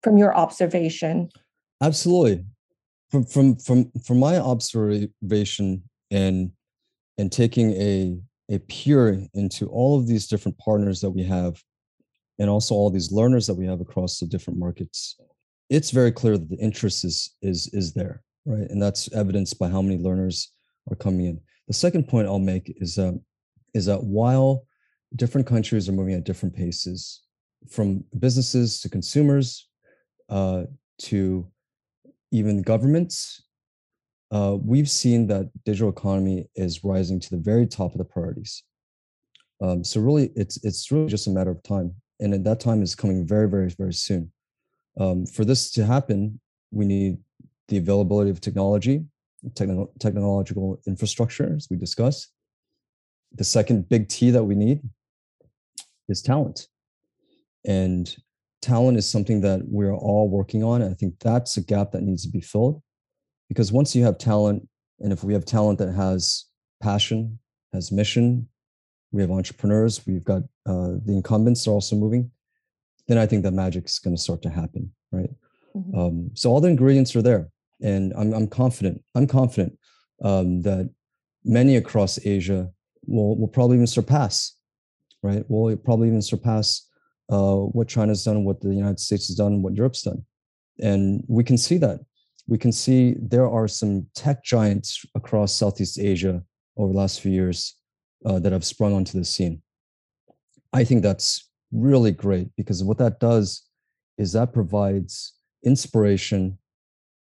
from 0.02 0.16
your 0.16 0.34
observation? 0.34 1.28
Absolutely. 1.82 2.44
From 3.10 3.24
from 3.24 3.56
from 3.56 3.90
from 4.04 4.18
my 4.18 4.38
observation 4.38 5.82
and 6.10 6.50
and 7.18 7.30
taking 7.30 7.72
a 7.72 8.18
a 8.50 8.58
peer 8.60 9.20
into 9.34 9.66
all 9.68 9.98
of 9.98 10.06
these 10.06 10.26
different 10.26 10.56
partners 10.58 11.00
that 11.02 11.10
we 11.10 11.22
have 11.22 11.62
and 12.38 12.48
also 12.48 12.74
all 12.74 12.90
these 12.90 13.12
learners 13.12 13.46
that 13.46 13.54
we 13.54 13.66
have 13.66 13.80
across 13.80 14.18
the 14.18 14.26
different 14.26 14.58
markets 14.58 15.16
it's 15.70 15.90
very 15.90 16.10
clear 16.10 16.38
that 16.38 16.48
the 16.48 16.56
interest 16.56 17.04
is 17.04 17.36
is 17.42 17.68
is 17.72 17.92
there 17.92 18.22
right? 18.46 18.70
And 18.70 18.80
that's 18.80 19.12
evidenced 19.12 19.58
by 19.58 19.68
how 19.68 19.82
many 19.82 20.02
learners 20.02 20.52
are 20.90 20.96
coming 20.96 21.26
in. 21.26 21.40
The 21.66 21.74
second 21.74 22.08
point 22.08 22.26
i'll 22.26 22.38
make 22.38 22.74
is 22.80 22.94
that 22.94 23.20
is 23.74 23.86
that 23.86 24.02
while 24.02 24.64
different 25.16 25.46
countries 25.46 25.88
are 25.88 25.92
moving 25.92 26.14
at 26.14 26.24
different 26.24 26.54
paces 26.54 27.22
from 27.68 28.04
businesses 28.18 28.80
to 28.80 28.88
consumers 28.88 29.68
uh, 30.28 30.64
to 30.98 31.46
even 32.30 32.62
governments 32.62 33.42
uh, 34.30 34.56
we've 34.62 34.90
seen 34.90 35.26
that 35.26 35.50
digital 35.64 35.88
economy 35.88 36.48
is 36.54 36.84
rising 36.84 37.18
to 37.18 37.30
the 37.30 37.38
very 37.38 37.66
top 37.66 37.92
of 37.92 37.98
the 37.98 38.04
priorities. 38.04 38.62
Um, 39.62 39.82
so 39.82 40.00
really, 40.00 40.30
it's 40.36 40.62
it's 40.64 40.92
really 40.92 41.08
just 41.08 41.26
a 41.26 41.30
matter 41.30 41.50
of 41.50 41.62
time, 41.62 41.94
and 42.20 42.34
at 42.34 42.44
that 42.44 42.60
time 42.60 42.82
is 42.82 42.94
coming 42.94 43.26
very, 43.26 43.48
very, 43.48 43.68
very 43.70 43.94
soon. 43.94 44.32
Um, 44.98 45.26
for 45.26 45.44
this 45.44 45.70
to 45.72 45.84
happen, 45.84 46.40
we 46.70 46.84
need 46.84 47.18
the 47.68 47.78
availability 47.78 48.30
of 48.30 48.40
technology, 48.40 49.04
techno- 49.54 49.90
technological 50.00 50.80
infrastructure, 50.86 51.54
as 51.54 51.68
we 51.70 51.76
discussed. 51.76 52.32
The 53.32 53.44
second 53.44 53.88
big 53.88 54.08
T 54.08 54.30
that 54.30 54.44
we 54.44 54.54
need 54.54 54.80
is 56.08 56.22
talent, 56.22 56.66
and 57.66 58.14
talent 58.62 58.98
is 58.98 59.08
something 59.08 59.40
that 59.42 59.60
we're 59.66 59.94
all 59.94 60.28
working 60.28 60.64
on. 60.64 60.82
I 60.82 60.94
think 60.94 61.14
that's 61.20 61.56
a 61.56 61.62
gap 61.62 61.92
that 61.92 62.02
needs 62.02 62.24
to 62.24 62.30
be 62.30 62.40
filled 62.40 62.82
because 63.48 63.72
once 63.72 63.94
you 63.94 64.04
have 64.04 64.18
talent 64.18 64.68
and 65.00 65.12
if 65.12 65.22
we 65.24 65.32
have 65.32 65.44
talent 65.44 65.78
that 65.78 65.92
has 65.92 66.46
passion 66.82 67.38
has 67.72 67.92
mission 67.92 68.48
we 69.12 69.22
have 69.22 69.30
entrepreneurs 69.30 70.06
we've 70.06 70.24
got 70.24 70.42
uh, 70.66 70.92
the 71.04 71.14
incumbents 71.14 71.66
are 71.66 71.72
also 71.72 71.96
moving 71.96 72.30
then 73.06 73.18
i 73.18 73.26
think 73.26 73.42
that 73.42 73.52
magic's 73.52 73.98
going 73.98 74.14
to 74.14 74.22
start 74.22 74.42
to 74.42 74.50
happen 74.50 74.90
right? 75.12 75.30
Mm-hmm. 75.76 75.98
um, 75.98 76.30
so 76.34 76.50
all 76.50 76.60
the 76.60 76.68
ingredients 76.68 77.14
are 77.16 77.22
there 77.22 77.48
and 77.82 78.12
i'm, 78.16 78.32
I'm 78.32 78.46
confident 78.46 79.02
i'm 79.14 79.26
confident 79.26 79.78
um, 80.22 80.62
that 80.62 80.90
many 81.44 81.76
across 81.76 82.18
asia 82.26 82.68
will, 83.06 83.36
will 83.38 83.48
probably 83.48 83.76
even 83.76 83.86
surpass 83.86 84.54
right? 85.22 85.44
Will 85.48 85.76
probably 85.76 86.08
even 86.08 86.22
surpass 86.22 86.88
uh, 87.30 87.56
what 87.56 87.88
china's 87.88 88.24
done 88.24 88.44
what 88.44 88.60
the 88.60 88.74
united 88.74 89.00
states 89.00 89.28
has 89.28 89.36
done 89.36 89.62
what 89.62 89.74
europe's 89.74 90.02
done? 90.02 90.24
And 90.80 91.24
we 91.26 91.44
can 91.44 91.58
see 91.58 91.76
that. 91.78 92.00
We 92.46 92.56
can 92.56 92.72
see 92.72 93.16
there 93.20 93.48
are 93.48 93.68
some 93.68 94.06
tech 94.14 94.44
giants 94.44 95.04
across 95.14 95.52
Southeast 95.52 95.98
Asia 95.98 96.42
over 96.76 96.92
the 96.92 96.98
last 96.98 97.20
few 97.20 97.32
years 97.32 97.74
uh, 98.24 98.38
that 98.38 98.52
have 98.52 98.64
sprung 98.64 98.94
onto 98.94 99.18
the 99.18 99.24
scene. 99.24 99.62
I 100.72 100.84
think 100.84 101.02
that's 101.02 101.48
really 101.72 102.12
great 102.12 102.48
because 102.56 102.82
what 102.84 102.98
that 102.98 103.20
does 103.20 103.66
is 104.18 104.32
that 104.32 104.52
provides 104.52 105.34
inspiration, 105.64 106.58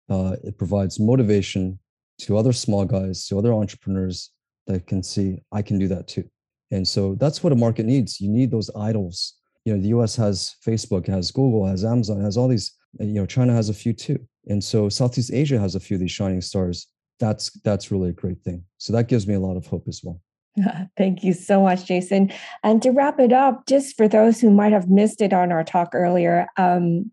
uh, 0.10 0.36
it 0.44 0.58
provides 0.58 1.00
motivation 1.00 1.80
to 2.20 2.38
other 2.38 2.54
small 2.54 2.86
guys, 2.86 3.28
to 3.28 3.38
other 3.38 3.54
entrepreneurs 3.54 4.32
that 4.66 4.88
can 4.88 5.04
see 5.04 5.42
I 5.52 5.62
can 5.62 5.80
do 5.80 5.88
that 5.90 6.08
too. 6.08 6.30
And 6.72 6.86
so 6.86 7.16
that's 7.16 7.44
what 7.44 7.54
a 7.54 7.56
market 7.56 7.86
needs. 7.86 8.20
You 8.20 8.30
need 8.30 8.52
those 8.52 8.70
idols. 8.76 9.36
You 9.64 9.76
know, 9.76 9.82
the 9.82 9.90
US 9.90 10.16
has 10.16 10.56
Facebook, 10.66 11.08
has 11.08 11.32
Google, 11.32 11.66
has 11.66 11.86
Amazon, 11.86 12.22
has 12.22 12.38
all 12.38 12.48
these, 12.48 12.74
you 13.00 13.14
know, 13.14 13.26
China 13.26 13.54
has 13.54 13.70
a 13.70 13.74
few 13.74 13.94
too 13.94 14.20
and 14.48 14.64
so 14.64 14.90
southeast 14.90 15.32
asia 15.34 15.60
has 15.60 15.76
a 15.76 15.80
few 15.80 15.96
of 15.96 16.02
these 16.02 16.12
shining 16.12 16.42
stars 16.42 16.88
that's 17.20 17.52
that's 17.62 17.92
really 17.92 18.10
a 18.10 18.14
great 18.14 18.42
thing 18.44 18.64
so 18.78 18.94
that 18.94 19.08
gives 19.08 19.28
me 19.28 19.36
a 19.36 19.40
lot 19.40 19.58
of 19.58 19.66
hope 19.68 19.88
as 19.88 20.02
well 20.04 20.22
Thank 20.98 21.24
you 21.24 21.34
so 21.34 21.62
much, 21.62 21.86
Jason. 21.86 22.32
And 22.64 22.82
to 22.82 22.92
wrap 22.92 23.20
it 23.20 23.32
up, 23.32 23.66
just 23.68 23.96
for 23.96 24.08
those 24.08 24.40
who 24.40 24.50
might 24.50 24.74
have 24.74 24.90
missed 24.90 25.22
it 25.22 25.34
on 25.34 25.52
our 25.52 25.64
talk 25.64 25.90
earlier, 25.94 26.48
um, 26.58 27.12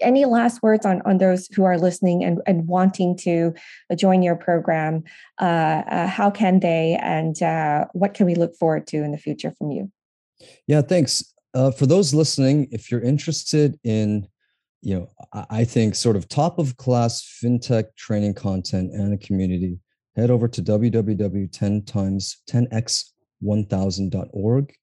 any 0.00 0.24
last 0.24 0.62
words 0.62 0.84
on, 0.84 1.00
on 1.02 1.18
those 1.18 1.48
who 1.54 1.64
are 1.64 1.78
listening 1.78 2.22
and, 2.24 2.40
and 2.46 2.66
wanting 2.66 3.16
to 3.16 3.54
join 3.96 4.22
your 4.22 4.36
program? 4.36 5.02
Uh, 5.40 5.82
uh, 5.88 6.06
how 6.06 6.30
can 6.30 6.60
they, 6.60 6.98
and 7.00 7.42
uh, 7.42 7.86
what 7.92 8.12
can 8.12 8.26
we 8.26 8.34
look 8.34 8.54
forward 8.56 8.86
to 8.88 8.98
in 8.98 9.12
the 9.12 9.18
future 9.18 9.50
from 9.52 9.70
you? 9.70 9.90
Yeah, 10.66 10.82
thanks. 10.82 11.24
Uh, 11.54 11.70
for 11.70 11.86
those 11.86 12.12
listening, 12.12 12.68
if 12.70 12.90
you're 12.90 13.02
interested 13.02 13.78
in 13.84 14.28
you 14.84 14.98
know, 14.98 15.08
I 15.48 15.64
think 15.64 15.94
sort 15.94 16.16
of 16.16 16.28
top 16.28 16.58
of 16.58 16.76
class 16.76 17.22
fintech 17.22 17.84
training 17.96 18.34
content 18.34 18.92
and 18.92 19.14
a 19.14 19.16
community, 19.16 19.78
head 20.16 20.30
over 20.30 20.48
to 20.48 20.62
www.10 20.62 21.86
times 21.86 22.38
10x1000.org. 22.50 24.74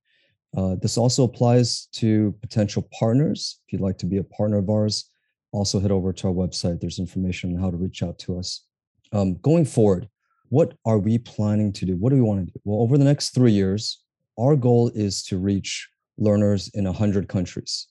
Uh, 0.57 0.75
this 0.81 0.97
also 0.97 1.23
applies 1.23 1.87
to 1.93 2.33
potential 2.41 2.87
partners. 2.97 3.59
If 3.67 3.73
you'd 3.73 3.81
like 3.81 3.97
to 3.99 4.05
be 4.05 4.17
a 4.17 4.23
partner 4.23 4.57
of 4.57 4.69
ours, 4.69 5.09
also 5.51 5.79
head 5.79 5.91
over 5.91 6.13
to 6.13 6.27
our 6.27 6.33
website. 6.33 6.79
There's 6.79 6.99
information 6.99 7.55
on 7.55 7.61
how 7.61 7.71
to 7.71 7.77
reach 7.77 8.01
out 8.01 8.17
to 8.19 8.39
us. 8.39 8.65
Um, 9.11 9.35
going 9.35 9.65
forward, 9.65 10.07
what 10.49 10.73
are 10.85 10.97
we 10.97 11.19
planning 11.19 11.71
to 11.73 11.85
do? 11.85 11.95
What 11.95 12.09
do 12.09 12.15
we 12.15 12.21
want 12.21 12.47
to 12.47 12.51
do? 12.51 12.59
Well, 12.63 12.81
over 12.81 12.97
the 12.97 13.05
next 13.05 13.29
three 13.29 13.51
years, 13.51 14.03
our 14.39 14.55
goal 14.55 14.91
is 14.95 15.21
to 15.23 15.37
reach 15.37 15.87
learners 16.17 16.69
in 16.73 16.85
100 16.85 17.27
countries 17.27 17.87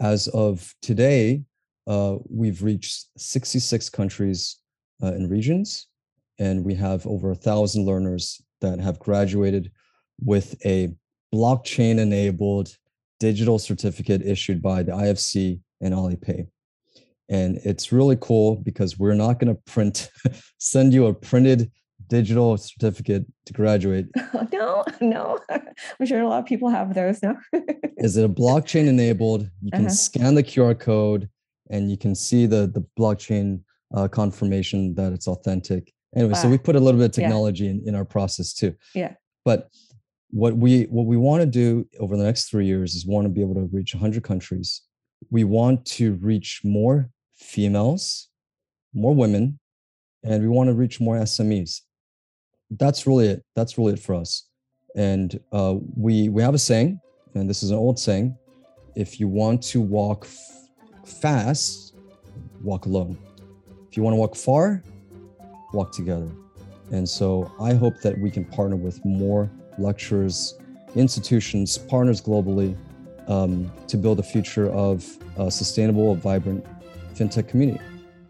as 0.00 0.28
of 0.28 0.74
today, 0.80 1.42
uh, 1.86 2.16
we've 2.28 2.62
reached 2.62 3.06
66 3.16 3.88
countries 3.90 4.58
uh, 5.02 5.06
and 5.06 5.30
regions, 5.30 5.86
and 6.38 6.64
we 6.64 6.74
have 6.74 7.06
over 7.06 7.30
a 7.30 7.34
thousand 7.34 7.86
learners 7.86 8.40
that 8.60 8.80
have 8.80 8.98
graduated 8.98 9.70
with 10.24 10.54
a 10.64 10.94
blockchain 11.34 11.98
enabled 11.98 12.76
digital 13.20 13.58
certificate 13.58 14.22
issued 14.22 14.62
by 14.62 14.82
the 14.82 14.92
IFC 14.92 15.60
and 15.80 15.94
Alipay. 15.94 16.46
And 17.28 17.58
it's 17.64 17.92
really 17.92 18.16
cool 18.20 18.56
because 18.56 18.98
we're 18.98 19.14
not 19.14 19.38
going 19.38 19.54
to 19.54 19.60
print, 19.66 20.10
send 20.58 20.94
you 20.94 21.06
a 21.06 21.14
printed 21.14 21.70
digital 22.08 22.56
certificate 22.56 23.26
to 23.46 23.52
graduate. 23.52 24.06
no, 24.52 24.84
no. 25.00 25.38
I'm 25.50 26.06
sure 26.06 26.20
a 26.20 26.28
lot 26.28 26.38
of 26.38 26.46
people 26.46 26.70
have 26.70 26.94
those 26.94 27.22
now. 27.22 27.36
Is 27.98 28.16
it 28.16 28.24
a 28.24 28.28
blockchain 28.28 28.86
enabled? 28.86 29.48
You 29.62 29.70
can 29.72 29.86
uh-huh. 29.86 29.94
scan 29.94 30.34
the 30.34 30.42
QR 30.42 30.78
code 30.78 31.28
and 31.70 31.90
you 31.90 31.98
can 31.98 32.14
see 32.14 32.46
the, 32.46 32.66
the 32.66 32.84
blockchain 32.98 33.60
uh, 33.94 34.08
confirmation 34.08 34.94
that 34.94 35.12
it's 35.12 35.28
authentic. 35.28 35.92
Anyway, 36.16 36.32
wow. 36.32 36.38
so 36.38 36.48
we 36.48 36.58
put 36.58 36.76
a 36.76 36.80
little 36.80 36.98
bit 36.98 37.06
of 37.06 37.12
technology 37.12 37.64
yeah. 37.64 37.70
in, 37.70 37.88
in 37.88 37.94
our 37.94 38.04
process 38.04 38.52
too. 38.52 38.74
Yeah. 38.94 39.14
But 39.44 39.68
what 40.30 40.56
we 40.56 40.84
what 40.84 41.06
we 41.06 41.16
want 41.16 41.40
to 41.40 41.46
do 41.46 41.86
over 42.00 42.16
the 42.16 42.24
next 42.24 42.50
three 42.50 42.66
years 42.66 42.94
is 42.94 43.06
want 43.06 43.24
to 43.24 43.30
be 43.30 43.40
able 43.40 43.54
to 43.54 43.68
reach 43.72 43.94
100 43.94 44.22
countries. 44.22 44.82
We 45.30 45.44
want 45.44 45.84
to 45.86 46.14
reach 46.14 46.60
more 46.64 47.10
females, 47.36 48.28
more 48.94 49.14
women, 49.14 49.58
and 50.22 50.42
we 50.42 50.48
want 50.48 50.68
to 50.68 50.74
reach 50.74 51.00
more 51.00 51.16
SMEs. 51.16 51.80
That's 52.70 53.06
really 53.06 53.28
it. 53.28 53.44
That's 53.54 53.78
really 53.78 53.94
it 53.94 53.98
for 53.98 54.14
us. 54.14 54.48
And 54.94 55.38
uh, 55.52 55.76
we 55.96 56.28
we 56.28 56.42
have 56.42 56.54
a 56.54 56.58
saying, 56.58 57.00
and 57.34 57.48
this 57.48 57.62
is 57.62 57.70
an 57.70 57.78
old 57.78 57.98
saying: 57.98 58.36
if 58.96 59.20
you 59.20 59.28
want 59.28 59.62
to 59.64 59.80
walk 59.80 60.26
f- 60.26 61.08
fast, 61.08 61.94
walk 62.62 62.86
alone. 62.86 63.18
If 63.90 63.96
you 63.96 64.02
want 64.02 64.12
to 64.12 64.18
walk 64.18 64.36
far, 64.36 64.82
walk 65.72 65.92
together. 65.92 66.28
And 66.90 67.08
so 67.08 67.52
I 67.60 67.74
hope 67.74 68.00
that 68.02 68.18
we 68.18 68.30
can 68.30 68.44
partner 68.44 68.76
with 68.76 69.04
more 69.04 69.50
lecturers, 69.78 70.58
institutions, 70.94 71.76
partners 71.76 72.20
globally 72.20 72.76
um, 73.28 73.70
to 73.88 73.96
build 73.96 74.18
a 74.18 74.22
future 74.22 74.70
of 74.70 75.06
a 75.36 75.50
sustainable, 75.50 76.14
vibrant 76.14 76.64
fintech 77.14 77.48
community. 77.48 77.80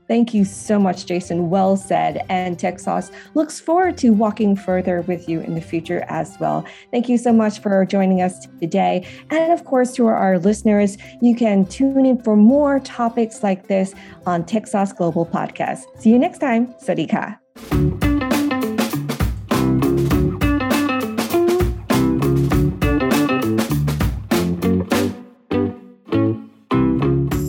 Thank 0.09 0.33
you 0.33 0.47
so 0.47 0.79
much, 0.79 1.05
Jason. 1.05 1.51
Well 1.51 1.77
said. 1.77 2.25
And 2.31 2.57
TechSauce 2.57 3.13
looks 3.35 3.61
forward 3.61 3.99
to 3.99 4.11
walking 4.11 4.57
further 4.57 5.03
with 5.03 5.29
you 5.29 5.41
in 5.41 5.55
the 5.55 5.61
future 5.61 6.05
as 6.09 6.37
well. 6.41 6.65
Thank 6.91 7.11
you 7.11 7.19
so 7.19 7.33
much 7.33 7.61
for 7.61 7.85
joining 7.85 8.23
us 8.23 8.47
today. 8.59 9.07
And 9.31 9.53
of 9.53 9.65
course, 9.67 9.93
to 9.95 10.07
our 10.07 10.39
listeners, 10.39 10.97
you 11.21 11.37
can 11.37 11.67
tune 11.67 12.07
in 12.07 12.23
for 12.23 12.37
more 12.37 12.81
topics 12.81 13.43
like 13.43 13.69
this 13.69 13.95
on 14.27 14.45
TechSauce 14.45 14.97
Global 14.97 15.27
Podcast. 15.27 15.83
See 15.99 16.11
you 16.11 16.19
next 16.19 16.39
time. 16.39 16.75
Sadika. 16.83 17.39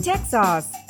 TechSauce 0.02 0.89